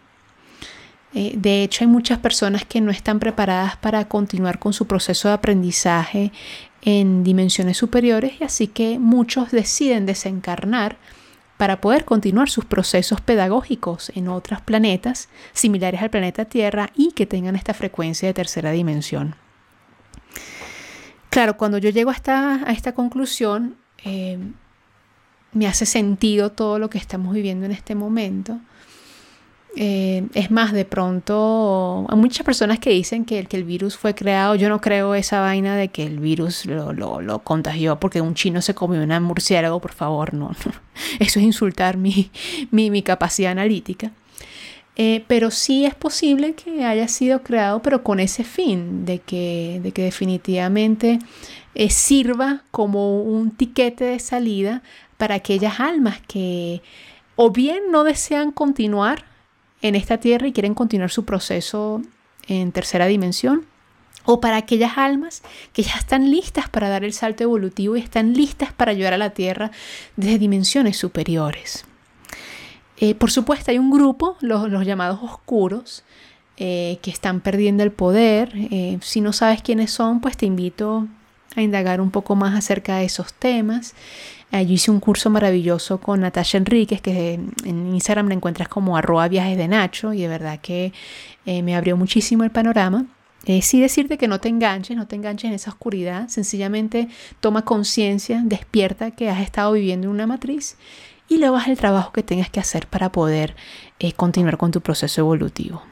Eh, 1.14 1.35
de 1.37 1.62
hecho, 1.62 1.85
hay 1.85 1.88
muchas 1.88 2.18
personas 2.18 2.64
que 2.64 2.81
no 2.81 2.90
están 2.90 3.18
preparadas 3.20 3.77
para 3.77 4.07
continuar 4.09 4.59
con 4.59 4.72
su 4.72 4.87
proceso 4.87 5.29
de 5.29 5.35
aprendizaje 5.35 6.33
en 6.83 7.22
dimensiones 7.22 7.77
superiores 7.77 8.40
y 8.40 8.44
así 8.44 8.66
que 8.66 8.98
muchos 8.98 9.51
deciden 9.51 10.07
desencarnar 10.07 10.96
para 11.57 11.81
poder 11.81 12.05
continuar 12.05 12.51
sus 12.51 12.64
procesos 12.64 13.20
pedagógicos 13.20 14.11
en 14.16 14.29
otros 14.29 14.61
planetas 14.61 15.29
similares 15.53 16.03
al 16.03 16.11
planeta 16.11 16.44
Tierra 16.44 16.90
y 16.96 17.12
que 17.12 17.25
tengan 17.25 17.55
esta 17.55 17.72
frecuencia 17.72 18.27
de 18.27 18.35
tercera 18.35 18.72
dimensión. 18.72 19.37
Claro, 21.31 21.57
cuando 21.57 21.79
yo 21.79 21.90
llego 21.90 22.11
a 22.11 22.14
esta, 22.14 22.92
conclusión, 22.94 23.77
eh, 24.05 24.38
me 25.53 25.66
hace 25.66 25.87
sentido 25.87 26.51
todo 26.51 26.79
lo 26.79 26.90
que 26.90 26.98
estamos 26.98 27.33
viviendo 27.33 27.64
en 27.64 27.72
este 27.72 27.94
momento. 27.94 28.59
Eh, 29.77 30.29
es 30.35 30.51
más, 30.51 30.73
de 30.73 30.85
pronto, 30.85 32.07
hay 32.09 32.17
muchas 32.17 32.45
personas 32.45 32.79
que 32.79 32.91
dicen 32.91 33.25
que, 33.25 33.45
que, 33.47 33.57
el 33.57 33.65
virus 33.65 33.97
fue 33.97 34.15
creado. 34.15 34.55
Yo 34.55 34.69
no 34.69 34.81
creo 34.81 35.15
esa 35.15 35.41
vaina 35.41 35.77
de 35.77 35.89
que 35.89 36.05
el 36.05 36.19
virus 36.19 36.67
lo, 36.67 36.93
lo, 36.93 37.39
contagió 37.39 37.99
porque 37.99 38.21
un 38.21 38.35
chino 38.35 38.61
se 38.61 38.75
comió 38.75 39.03
una 39.03 39.19
murciélago, 39.19 39.81
por 39.81 39.93
favor, 39.93 40.35
no. 40.35 40.51
Eso 41.19 41.39
es 41.41 41.45
insultar 41.45 41.97
mi, 41.97 42.31
mi, 42.71 42.91
mi 42.91 43.03
capacidad 43.03 43.53
analítica. 43.53 44.13
Eh, 44.97 45.25
pero 45.27 45.51
sí 45.51 45.87
es 45.87 45.95
posible 45.95 46.55
que 46.55 46.85
haya 46.85 47.09
sido 47.09 47.43
creado, 47.43 47.81
pero 47.81 48.03
con 48.05 48.21
ese 48.21 48.45
fin, 48.45 49.07
de 49.07 49.21
que, 49.21 49.81
de 49.83 49.93
que 49.93 50.03
definitivamente 50.03 51.19
eh, 51.75 51.89
sirva 51.89 52.63
como 52.71 53.23
un 53.23 53.53
tiquete 53.53 54.05
de 54.05 54.19
salida 54.19 54.83
para 55.17 55.37
aquellas 55.37 55.81
almas 55.81 56.21
que 56.29 56.83
o 57.37 57.51
bien 57.51 57.85
no 57.91 58.05
desean 58.05 58.53
continuar 58.53 59.25
en 59.83 59.95
esta 59.95 60.18
tierra 60.18 60.47
y 60.47 60.53
quieren 60.53 60.75
continuar 60.75 61.11
su 61.11 61.25
proceso 61.25 62.01
en 62.49 62.73
tercera 62.73 63.07
dimensión, 63.07 63.66
o 64.25 64.40
para 64.40 64.57
aquellas 64.57 64.99
almas 64.99 65.42
que 65.73 65.83
ya 65.83 65.95
están 65.95 66.31
listas 66.31 66.68
para 66.68 66.88
dar 66.88 67.05
el 67.05 67.12
salto 67.12 67.42
evolutivo 67.42 67.97
y 67.97 68.01
están 68.01 68.35
listas 68.35 68.73
para 68.73 68.92
ayudar 68.92 69.14
a 69.14 69.18
la 69.18 69.31
tierra 69.31 69.73
desde 70.16 70.38
dimensiones 70.38 70.97
superiores. 70.97 71.85
Eh, 72.99 73.16
por 73.16 73.33
supuesto, 73.33 73.73
hay 73.73 73.79
un 73.79 73.90
grupo, 73.90 74.37
los, 74.40 74.87
llamados 74.87 75.18
oscuros, 75.23 76.05
eh, 76.57 76.99
que 77.03 77.11
están 77.11 77.40
perdiendo 77.40 77.83
el 77.83 77.90
poder. 77.90 78.53
Eh, 78.55 78.99
si 79.01 79.21
no 79.21 79.33
sabes 79.33 79.61
quiénes 79.62 79.90
son, 79.90 80.21
pues 80.21 80.37
te 80.37 80.47
invito 80.47 81.09
a 81.57 81.62
indagar 81.62 82.01
un 82.01 82.12
poco 82.12 82.37
más 82.37 82.55
acerca 82.55 82.99
de 82.99 83.07
esos 83.07 83.35
temas. 83.35 83.95
Yo 84.53 84.75
hice 84.75 84.91
un 84.91 85.01
curso 85.01 85.31
maravilloso 85.31 85.99
con 85.99 86.21
Natasha 86.21 86.59
Enríquez, 86.59 87.01
que 87.01 87.35
en 87.35 87.95
Instagram 87.95 88.29
la 88.29 88.35
encuentras 88.35 88.69
como 88.69 88.97
arroba 88.97 89.27
viajes 89.29 89.57
de 89.57 89.67
Nacho, 89.67 90.12
y 90.12 90.21
de 90.21 90.29
verdad 90.29 90.61
que 90.61 90.93
me 91.47 91.75
abrió 91.75 91.97
muchísimo 91.97 92.45
el 92.45 92.51
panorama. 92.51 93.07
sí 93.62 93.81
decirte 93.81 94.19
que 94.19 94.29
no 94.29 94.41
te 94.41 94.51
enganches, 94.51 94.95
no 94.97 95.07
te 95.07 95.17
enganches 95.17 95.49
en 95.49 95.55
esa 95.55 95.71
oscuridad, 95.71 96.29
sencillamente 96.29 97.09
toma 97.41 97.65
conciencia, 97.65 98.43
despierta 98.45 99.12
que 99.12 99.31
has 99.31 99.41
estado 99.41 99.73
viviendo 99.73 100.09
en 100.09 100.12
una 100.12 100.27
matriz 100.27 100.77
y 101.33 101.38
luego 101.38 101.57
haz 101.57 101.69
el 101.69 101.79
trabajo 101.79 102.12
que 102.12 102.23
tengas 102.23 102.51
que 102.51 102.61
hacer 102.61 102.87
para 102.87 103.11
poder 103.11 103.57
eh, 103.99 104.12
continuar 104.12 104.59
con 104.59 104.71
tu 104.71 104.83
proceso 104.83 105.23
evolutivo. 105.23 105.83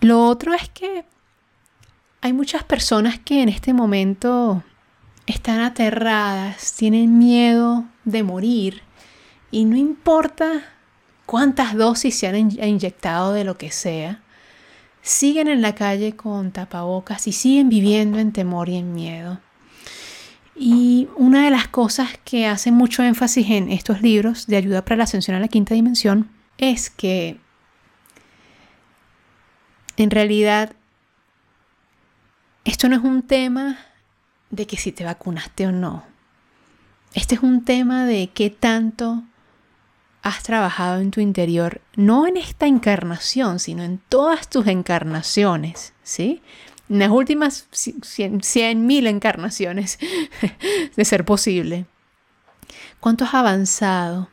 Lo 0.00 0.26
otro 0.26 0.54
es 0.54 0.68
que 0.70 1.04
hay 2.22 2.32
muchas 2.32 2.64
personas 2.64 3.18
que 3.18 3.42
en 3.42 3.48
este 3.48 3.74
momento 3.74 4.62
están 5.26 5.60
aterradas, 5.60 6.74
tienen 6.74 7.18
miedo 7.18 7.84
de 8.04 8.22
morir 8.22 8.82
y 9.50 9.64
no 9.64 9.76
importa 9.76 10.64
cuántas 11.26 11.74
dosis 11.74 12.16
se 12.16 12.26
han 12.26 12.36
inyectado 12.36 13.32
de 13.32 13.44
lo 13.44 13.56
que 13.56 13.70
sea, 13.70 14.22
siguen 15.02 15.48
en 15.48 15.62
la 15.62 15.74
calle 15.74 16.16
con 16.16 16.52
tapabocas 16.52 17.26
y 17.26 17.32
siguen 17.32 17.68
viviendo 17.68 18.18
en 18.18 18.32
temor 18.32 18.68
y 18.68 18.76
en 18.76 18.94
miedo. 18.94 19.40
Y 20.54 21.08
una 21.16 21.44
de 21.44 21.50
las 21.50 21.68
cosas 21.68 22.10
que 22.24 22.46
hace 22.46 22.72
mucho 22.72 23.02
énfasis 23.02 23.50
en 23.50 23.70
estos 23.70 24.02
libros 24.02 24.46
de 24.46 24.56
ayuda 24.56 24.84
para 24.84 24.96
la 24.96 25.04
ascensión 25.04 25.36
a 25.36 25.40
la 25.40 25.48
quinta 25.48 25.74
dimensión 25.74 26.30
es 26.58 26.90
que 26.90 27.38
en 29.96 30.10
realidad 30.10 30.74
esto 32.64 32.88
no 32.88 32.96
es 32.96 33.02
un 33.02 33.22
tema 33.22 33.78
de 34.52 34.66
que 34.68 34.76
si 34.76 34.92
te 34.92 35.02
vacunaste 35.02 35.66
o 35.66 35.72
no. 35.72 36.04
Este 37.14 37.34
es 37.34 37.42
un 37.42 37.64
tema 37.64 38.06
de 38.06 38.30
qué 38.32 38.50
tanto 38.50 39.24
has 40.22 40.44
trabajado 40.44 41.00
en 41.00 41.10
tu 41.10 41.20
interior, 41.20 41.80
no 41.96 42.28
en 42.28 42.36
esta 42.36 42.66
encarnación, 42.66 43.58
sino 43.58 43.82
en 43.82 43.98
todas 44.08 44.48
tus 44.48 44.68
encarnaciones, 44.68 45.94
¿sí? 46.04 46.42
en 46.88 47.00
las 47.00 47.10
últimas 47.10 47.66
100.000 47.72 49.08
encarnaciones 49.08 49.98
de 50.96 51.04
ser 51.04 51.24
posible. 51.24 51.86
¿Cuánto 53.00 53.24
has 53.24 53.34
avanzado? 53.34 54.28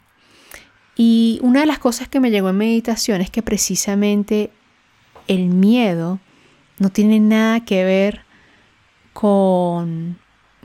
Y 0.95 1.39
una 1.41 1.62
de 1.62 1.65
las 1.65 1.79
cosas 1.79 2.10
que 2.10 2.19
me 2.19 2.29
llegó 2.29 2.49
en 2.49 2.58
meditación 2.58 3.21
es 3.21 3.32
que 3.32 3.41
precisamente 3.41 4.51
el 5.27 5.45
miedo 5.45 6.19
no 6.77 6.89
tiene 6.89 7.19
nada 7.19 7.63
que 7.63 7.84
ver 7.86 8.29
con, 9.19 10.17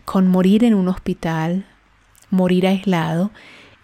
con 0.04 0.28
morir 0.28 0.62
en 0.62 0.74
un 0.74 0.86
hospital, 0.86 1.66
morir 2.30 2.68
aislado, 2.68 3.32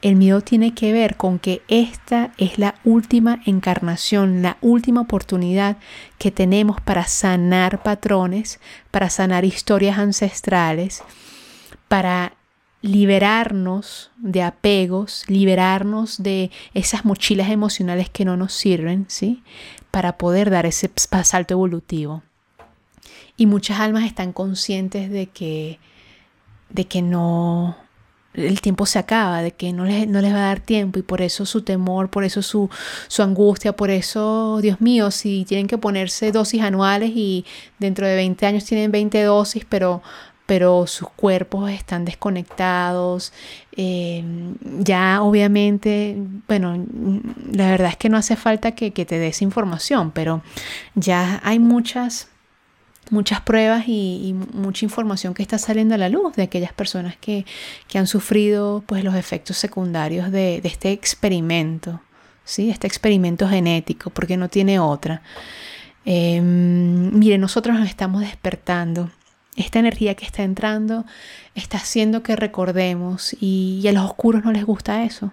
el 0.01 0.15
miedo 0.15 0.43
tiene 0.43 0.75
que 0.75 0.93
ver 0.93 1.17
con 1.17 1.41
que 1.41 1.63
esta 1.67 2.31
es 2.39 2.57
la 2.57 2.77
última 2.85 3.41
encarnación, 3.47 4.43
la 4.43 4.59
última 4.61 5.01
oportunidad 5.01 5.79
que 6.19 6.31
tenemos 6.31 6.81
para 6.81 7.05
sanar 7.09 7.83
patrones, 7.83 8.61
para 8.93 9.11
sanar 9.11 9.45
historias 9.45 9.99
ancestrales, 9.99 11.03
para 11.89 12.35
liberarnos 12.81 14.13
de 14.19 14.45
apegos, 14.45 15.25
liberarnos 15.27 16.23
de 16.23 16.53
esas 16.75 17.05
mochilas 17.05 17.51
emocionales 17.51 18.09
que 18.09 18.25
no 18.25 18.37
nos 18.37 18.53
sirven, 18.53 19.07
¿sí? 19.09 19.43
Para 19.91 20.17
poder 20.17 20.49
dar 20.49 20.65
ese 20.65 20.89
salto 21.25 21.55
evolutivo. 21.55 22.23
Y 23.41 23.47
muchas 23.47 23.81
almas 23.81 24.05
están 24.05 24.35
conscientes 24.35 25.11
de 25.11 25.27
que 25.27 25.79
de 26.69 26.85
que 26.85 27.01
no 27.01 27.75
el 28.35 28.61
tiempo 28.61 28.85
se 28.85 28.99
acaba, 28.99 29.41
de 29.41 29.53
que 29.53 29.73
no 29.73 29.87
les, 29.87 30.07
no 30.07 30.21
les 30.21 30.35
va 30.35 30.41
a 30.41 30.49
dar 30.49 30.61
tiempo 30.61 30.99
y 30.99 31.03
por 31.03 31.23
eso 31.23 31.47
su 31.47 31.63
temor, 31.63 32.11
por 32.11 32.23
eso 32.23 32.43
su, 32.43 32.69
su, 33.09 33.23
angustia, 33.23 33.73
por 33.73 33.89
eso, 33.89 34.59
Dios 34.61 34.83
mío, 34.83 35.11
si 35.11 35.47
tienen 35.47 35.69
que 35.69 35.79
ponerse 35.79 36.33
dosis 36.33 36.61
anuales 36.61 37.13
y 37.15 37.47
dentro 37.79 38.07
de 38.07 38.15
20 38.17 38.45
años 38.45 38.67
tienen 38.67 38.93
20 38.93 39.23
dosis, 39.23 39.65
pero, 39.67 40.03
pero 40.45 40.87
sus 40.87 41.09
cuerpos 41.09 41.71
están 41.71 42.05
desconectados, 42.05 43.33
eh, 43.75 44.23
ya 44.81 45.23
obviamente, 45.23 46.19
bueno, 46.47 46.87
la 47.51 47.71
verdad 47.71 47.89
es 47.89 47.97
que 47.97 48.11
no 48.11 48.19
hace 48.19 48.37
falta 48.37 48.73
que, 48.73 48.91
que 48.91 49.07
te 49.07 49.19
des 49.19 49.41
información, 49.41 50.11
pero 50.11 50.43
ya 50.95 51.41
hay 51.43 51.59
muchas 51.59 52.29
muchas 53.11 53.41
pruebas 53.41 53.85
y, 53.87 54.35
mucha 54.53 54.85
información 54.85 55.35
que 55.35 55.43
está 55.43 55.59
saliendo 55.59 55.95
a 55.95 55.99
la 55.99 56.09
luz 56.09 56.35
de 56.37 56.45
aquellas 56.45 56.73
personas 56.73 57.17
que, 57.17 57.45
han 57.95 58.07
sufrido 58.07 58.83
pues, 58.87 59.05
los 59.05 59.15
efectos 59.15 59.57
secundarios 59.57 60.31
de, 60.31 60.61
este 60.65 60.93
experimento, 60.93 62.01
¿sí? 62.45 62.71
este 62.71 62.87
experimento 62.87 63.49
genético, 63.49 64.11
porque 64.11 64.37
no 64.37 64.49
tiene 64.49 64.79
otra. 64.79 65.23
Eh, 66.05 66.41
mire, 66.41 67.39
nosotros 67.39 67.79
nos 67.79 67.89
estamos 67.89 68.23
despertando. 68.23 69.11
Esta 69.57 69.81
energía 69.81 70.15
que 70.15 70.25
está 70.25 70.43
entrando 70.43 71.05
está 71.55 71.79
haciendo 71.79 72.23
que 72.23 72.37
recordemos 72.37 73.37
y 73.41 73.85
a 73.87 73.93
los 73.93 74.05
oscuros 74.05 74.45
no 74.45 74.53
les 74.53 74.65
gusta 74.65 75.03
eso. 75.05 75.33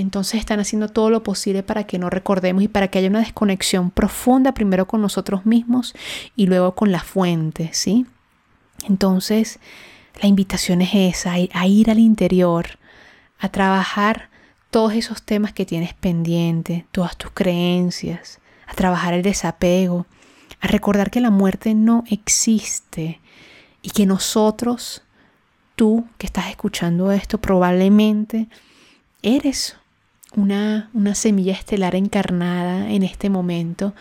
Entonces 0.00 0.40
están 0.40 0.58
haciendo 0.58 0.88
todo 0.88 1.08
lo 1.08 1.22
posible 1.22 1.62
para 1.62 1.84
que 1.84 1.98
no 1.98 2.10
recordemos 2.10 2.64
y 2.64 2.68
para 2.68 2.88
que 2.88 2.98
haya 2.98 3.08
una 3.08 3.20
desconexión 3.20 3.90
profunda 3.90 4.52
primero 4.52 4.86
con 4.86 5.00
nosotros 5.00 5.46
mismos 5.46 5.94
y 6.34 6.46
luego 6.46 6.74
con 6.74 6.90
la 6.90 7.00
fuente, 7.00 7.70
¿sí? 7.72 8.04
Entonces, 8.88 9.60
la 10.20 10.28
invitación 10.28 10.82
es 10.82 10.90
esa, 10.94 11.34
a 11.34 11.66
ir 11.66 11.90
al 11.90 12.00
interior, 12.00 12.78
a 13.38 13.48
trabajar 13.50 14.30
todos 14.70 14.94
esos 14.94 15.22
temas 15.22 15.52
que 15.52 15.64
tienes 15.64 15.94
pendientes, 15.94 16.84
todas 16.90 17.16
tus 17.16 17.30
creencias, 17.30 18.40
a 18.66 18.74
trabajar 18.74 19.14
el 19.14 19.22
desapego, 19.22 20.06
a 20.60 20.66
recordar 20.66 21.12
que 21.12 21.20
la 21.20 21.30
muerte 21.30 21.74
no 21.74 22.02
existe 22.10 23.20
y 23.80 23.90
que 23.90 24.06
nosotros, 24.06 25.02
tú 25.76 26.08
que 26.18 26.26
estás 26.26 26.48
escuchando 26.48 27.12
esto, 27.12 27.40
probablemente 27.40 28.48
eres 29.22 29.76
una, 30.36 30.90
semilla 31.14 31.52
estelar 31.52 31.94
encarnada 31.94 32.90
en 32.90 33.02
este 33.02 33.30
momento 33.30 33.94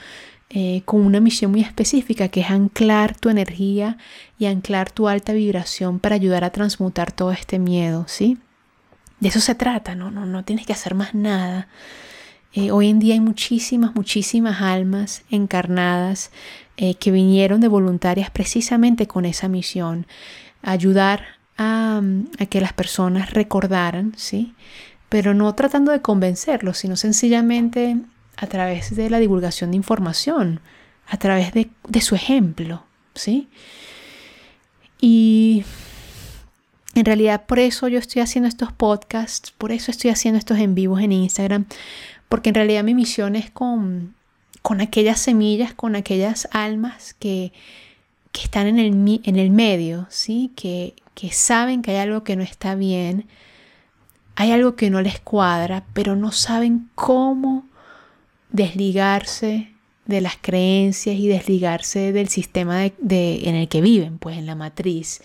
eh, 0.49 0.81
con 0.85 1.01
una 1.01 1.19
misión 1.19 1.51
muy 1.51 1.61
específica 1.61 2.27
que 2.27 2.41
es 2.41 2.51
anclar 2.51 3.15
tu 3.17 3.29
energía 3.29 3.97
y 4.37 4.45
anclar 4.45 4.91
tu 4.91 5.07
alta 5.07 5.33
vibración 5.33 5.99
para 5.99 6.15
ayudar 6.15 6.43
a 6.43 6.51
transmutar 6.51 7.11
todo 7.11 7.31
este 7.31 7.57
miedo, 7.59 8.05
¿sí? 8.07 8.37
De 9.19 9.29
eso 9.29 9.39
se 9.39 9.55
trata, 9.55 9.95
no, 9.95 10.11
no, 10.11 10.25
no 10.25 10.43
tienes 10.43 10.65
que 10.65 10.73
hacer 10.73 10.95
más 10.95 11.15
nada. 11.15 11.67
Eh, 12.53 12.71
hoy 12.71 12.89
en 12.89 12.99
día 12.99 13.15
hay 13.15 13.19
muchísimas, 13.19 13.95
muchísimas 13.95 14.61
almas 14.61 15.23
encarnadas 15.31 16.31
eh, 16.77 16.95
que 16.95 17.11
vinieron 17.11 17.61
de 17.61 17.67
voluntarias 17.67 18.29
precisamente 18.29 19.07
con 19.07 19.25
esa 19.25 19.47
misión, 19.47 20.05
ayudar 20.61 21.23
a, 21.57 22.01
que 22.49 22.61
las 22.61 22.73
personas 22.73 23.31
recordaran, 23.31 24.13
¿sí? 24.17 24.53
Pero 25.13 25.35
no 25.35 25.53
tratando 25.53 25.91
de 25.91 26.01
convencerlos, 26.01 26.79
sino 26.79 26.95
sencillamente 26.95 27.97
a 28.35 28.47
través 28.47 28.95
de 28.95 29.11
la 29.11 29.19
divulgación 29.19 29.69
de 29.69 29.77
información, 29.77 30.59
a 31.05 31.17
través 31.17 31.53
de, 31.53 31.69
su 32.01 32.15
ejemplo, 32.15 32.83
¿sí? 33.13 33.47
Y 34.99 35.65
en 36.95 37.05
realidad 37.05 37.45
por 37.45 37.59
eso 37.59 37.87
yo 37.89 37.99
estoy 37.99 38.23
haciendo 38.23 38.47
estos 38.47 38.71
podcasts, 38.71 39.51
por 39.51 39.71
eso 39.71 39.91
estoy 39.91 40.09
haciendo 40.09 40.39
estos 40.39 40.57
en 40.57 40.73
vivos 40.73 40.99
en 40.99 41.11
Instagram, 41.11 41.65
porque 42.27 42.49
en 42.49 42.55
realidad 42.55 42.83
mi 42.83 42.95
misión 42.95 43.35
es 43.35 43.51
con, 43.51 44.15
con 44.63 44.81
aquellas 44.81 45.19
semillas, 45.19 45.75
con 45.75 45.95
aquellas 45.95 46.47
almas 46.49 47.13
que, 47.13 47.53
que 48.31 48.41
están 48.41 48.65
en 48.65 48.79
el, 48.79 49.21
en 49.23 49.35
el 49.35 49.51
medio, 49.51 50.07
¿sí? 50.09 50.51
Que, 50.55 50.95
que 51.13 51.29
saben 51.31 51.83
que 51.83 51.91
hay 51.91 51.97
algo 51.97 52.23
que 52.23 52.35
no 52.35 52.41
está 52.41 52.73
bien, 52.73 53.27
hay 54.35 54.51
algo 54.51 54.75
que 54.75 54.89
no 54.89 55.01
les 55.01 55.19
cuadra, 55.19 55.85
pero 55.93 56.15
no 56.15 56.31
saben 56.31 56.89
cómo 56.95 57.65
desligarse 58.49 59.73
de 60.05 60.21
las 60.21 60.37
creencias 60.41 61.15
y 61.15 61.27
desligarse 61.27 62.11
del 62.11 62.27
sistema 62.29 62.79
de, 62.97 63.41
en 63.43 63.55
el 63.55 63.67
que 63.69 63.81
viven, 63.81 64.17
pues 64.17 64.37
en 64.37 64.45
la 64.45 64.55
matriz. 64.55 65.21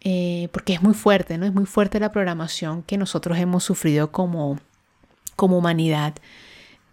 Eh, 0.00 0.48
porque 0.52 0.72
es 0.72 0.82
muy 0.82 0.94
fuerte, 0.94 1.38
¿no? 1.38 1.46
Es 1.46 1.54
muy 1.54 1.66
fuerte 1.66 2.00
la 2.00 2.10
programación 2.10 2.82
que 2.82 2.98
nosotros 2.98 3.38
hemos 3.38 3.62
sufrido 3.62 4.10
como, 4.10 4.58
como 5.36 5.58
humanidad 5.58 6.14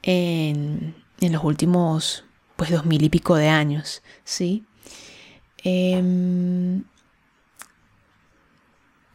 en, 0.04 0.96
en 1.20 1.34
los 1.34 1.44
últimos, 1.44 2.24
pues, 2.56 2.70
dos 2.70 2.86
mil 2.86 3.02
y 3.04 3.10
pico 3.10 3.36
de 3.36 3.50
años, 3.50 4.04
¿sí? 4.24 4.64
Em, 5.64 6.84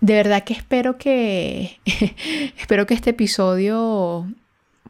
de 0.04 0.12
verdad 0.12 0.44
que 0.44 0.52
espero 0.52 0.98
que, 0.98 1.80
espero 2.58 2.84
que 2.86 2.92
este 2.92 3.10
episodio 3.10 4.28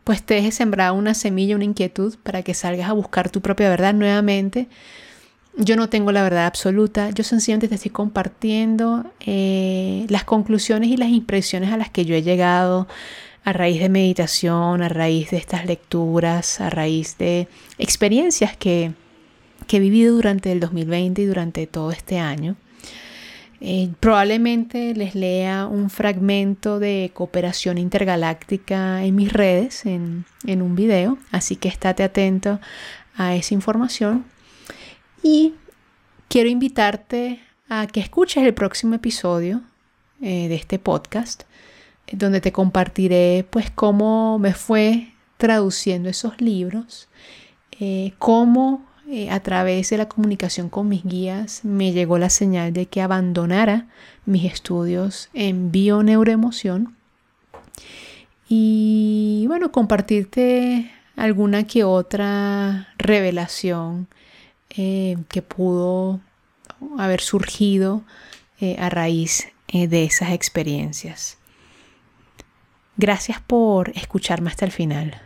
pues 0.02 0.24
te 0.24 0.34
deje 0.34 0.50
sembrar 0.50 0.90
una 0.90 1.14
semilla, 1.14 1.54
una 1.54 1.64
inquietud 1.64 2.16
para 2.24 2.42
que 2.42 2.52
salgas 2.52 2.90
a 2.90 2.94
buscar 2.94 3.30
tu 3.30 3.40
propia 3.40 3.70
verdad 3.70 3.94
nuevamente. 3.94 4.66
Yo 5.56 5.76
no 5.76 5.88
tengo 5.88 6.10
la 6.10 6.24
verdad 6.24 6.46
absoluta, 6.46 7.10
yo 7.10 7.22
sencillamente 7.22 7.68
te 7.68 7.76
estoy 7.76 7.92
compartiendo 7.92 9.06
eh, 9.20 10.04
las 10.08 10.24
conclusiones 10.24 10.90
y 10.90 10.96
las 10.96 11.10
impresiones 11.10 11.72
a 11.72 11.76
las 11.76 11.90
que 11.90 12.04
yo 12.04 12.16
he 12.16 12.22
llegado 12.22 12.88
a 13.44 13.52
raíz 13.52 13.80
de 13.80 13.88
meditación, 13.88 14.82
a 14.82 14.88
raíz 14.88 15.30
de 15.30 15.36
estas 15.36 15.64
lecturas, 15.64 16.60
a 16.60 16.70
raíz 16.70 17.18
de 17.18 17.46
experiencias 17.78 18.56
que, 18.56 18.90
que 19.68 19.76
he 19.76 19.80
vivido 19.80 20.16
durante 20.16 20.50
el 20.50 20.58
2020 20.58 21.22
y 21.22 21.26
durante 21.26 21.68
todo 21.68 21.92
este 21.92 22.18
año. 22.18 22.56
Eh, 23.60 23.90
probablemente 24.00 24.94
les 24.94 25.14
lea 25.14 25.66
un 25.66 25.88
fragmento 25.88 26.78
de 26.78 27.10
cooperación 27.14 27.78
intergaláctica 27.78 29.04
en 29.04 29.14
mis 29.14 29.32
redes, 29.32 29.86
en, 29.86 30.24
un 30.46 30.74
video, 30.74 31.18
así 31.30 31.56
que 31.56 31.68
estate 31.68 32.02
atento 32.02 32.60
a 33.16 33.34
esa 33.34 33.54
información. 33.54 34.24
Y 35.22 35.54
quiero 36.28 36.48
invitarte 36.48 37.40
a 37.68 37.86
que 37.86 38.00
escuches 38.00 38.44
el 38.44 38.54
próximo 38.54 38.94
episodio 38.94 39.62
eh, 40.20 40.48
de 40.48 40.54
este 40.54 40.78
podcast, 40.78 41.44
donde 42.12 42.40
te 42.40 42.52
compartiré 42.52 43.46
pues 43.48 43.70
cómo 43.70 44.38
me 44.38 44.52
fue 44.52 45.12
traduciendo 45.38 46.08
esos 46.08 46.40
libros, 46.40 47.08
eh, 47.80 48.12
cómo 48.18 48.84
eh, 49.06 49.30
a 49.30 49.40
través 49.40 49.90
de 49.90 49.98
la 49.98 50.08
comunicación 50.08 50.70
con 50.70 50.88
mis 50.88 51.04
guías 51.04 51.64
me 51.64 51.92
llegó 51.92 52.16
la 52.16 52.30
señal 52.30 52.72
de 52.72 52.86
que 52.86 53.02
abandonara 53.02 53.86
mis 54.24 54.44
estudios 54.44 55.28
en 55.34 55.70
bio-neuroemoción 55.70 56.96
y 58.48 59.44
bueno, 59.46 59.72
compartirte 59.72 60.90
alguna 61.16 61.64
que 61.64 61.84
otra 61.84 62.88
revelación 62.96 64.08
eh, 64.70 65.16
que 65.28 65.42
pudo 65.42 66.20
haber 66.98 67.20
surgido 67.20 68.02
eh, 68.60 68.76
a 68.78 68.88
raíz 68.88 69.48
de 69.72 70.04
esas 70.04 70.30
experiencias. 70.30 71.36
Gracias 72.96 73.40
por 73.40 73.90
escucharme 73.90 74.48
hasta 74.50 74.64
el 74.64 74.70
final. 74.70 75.20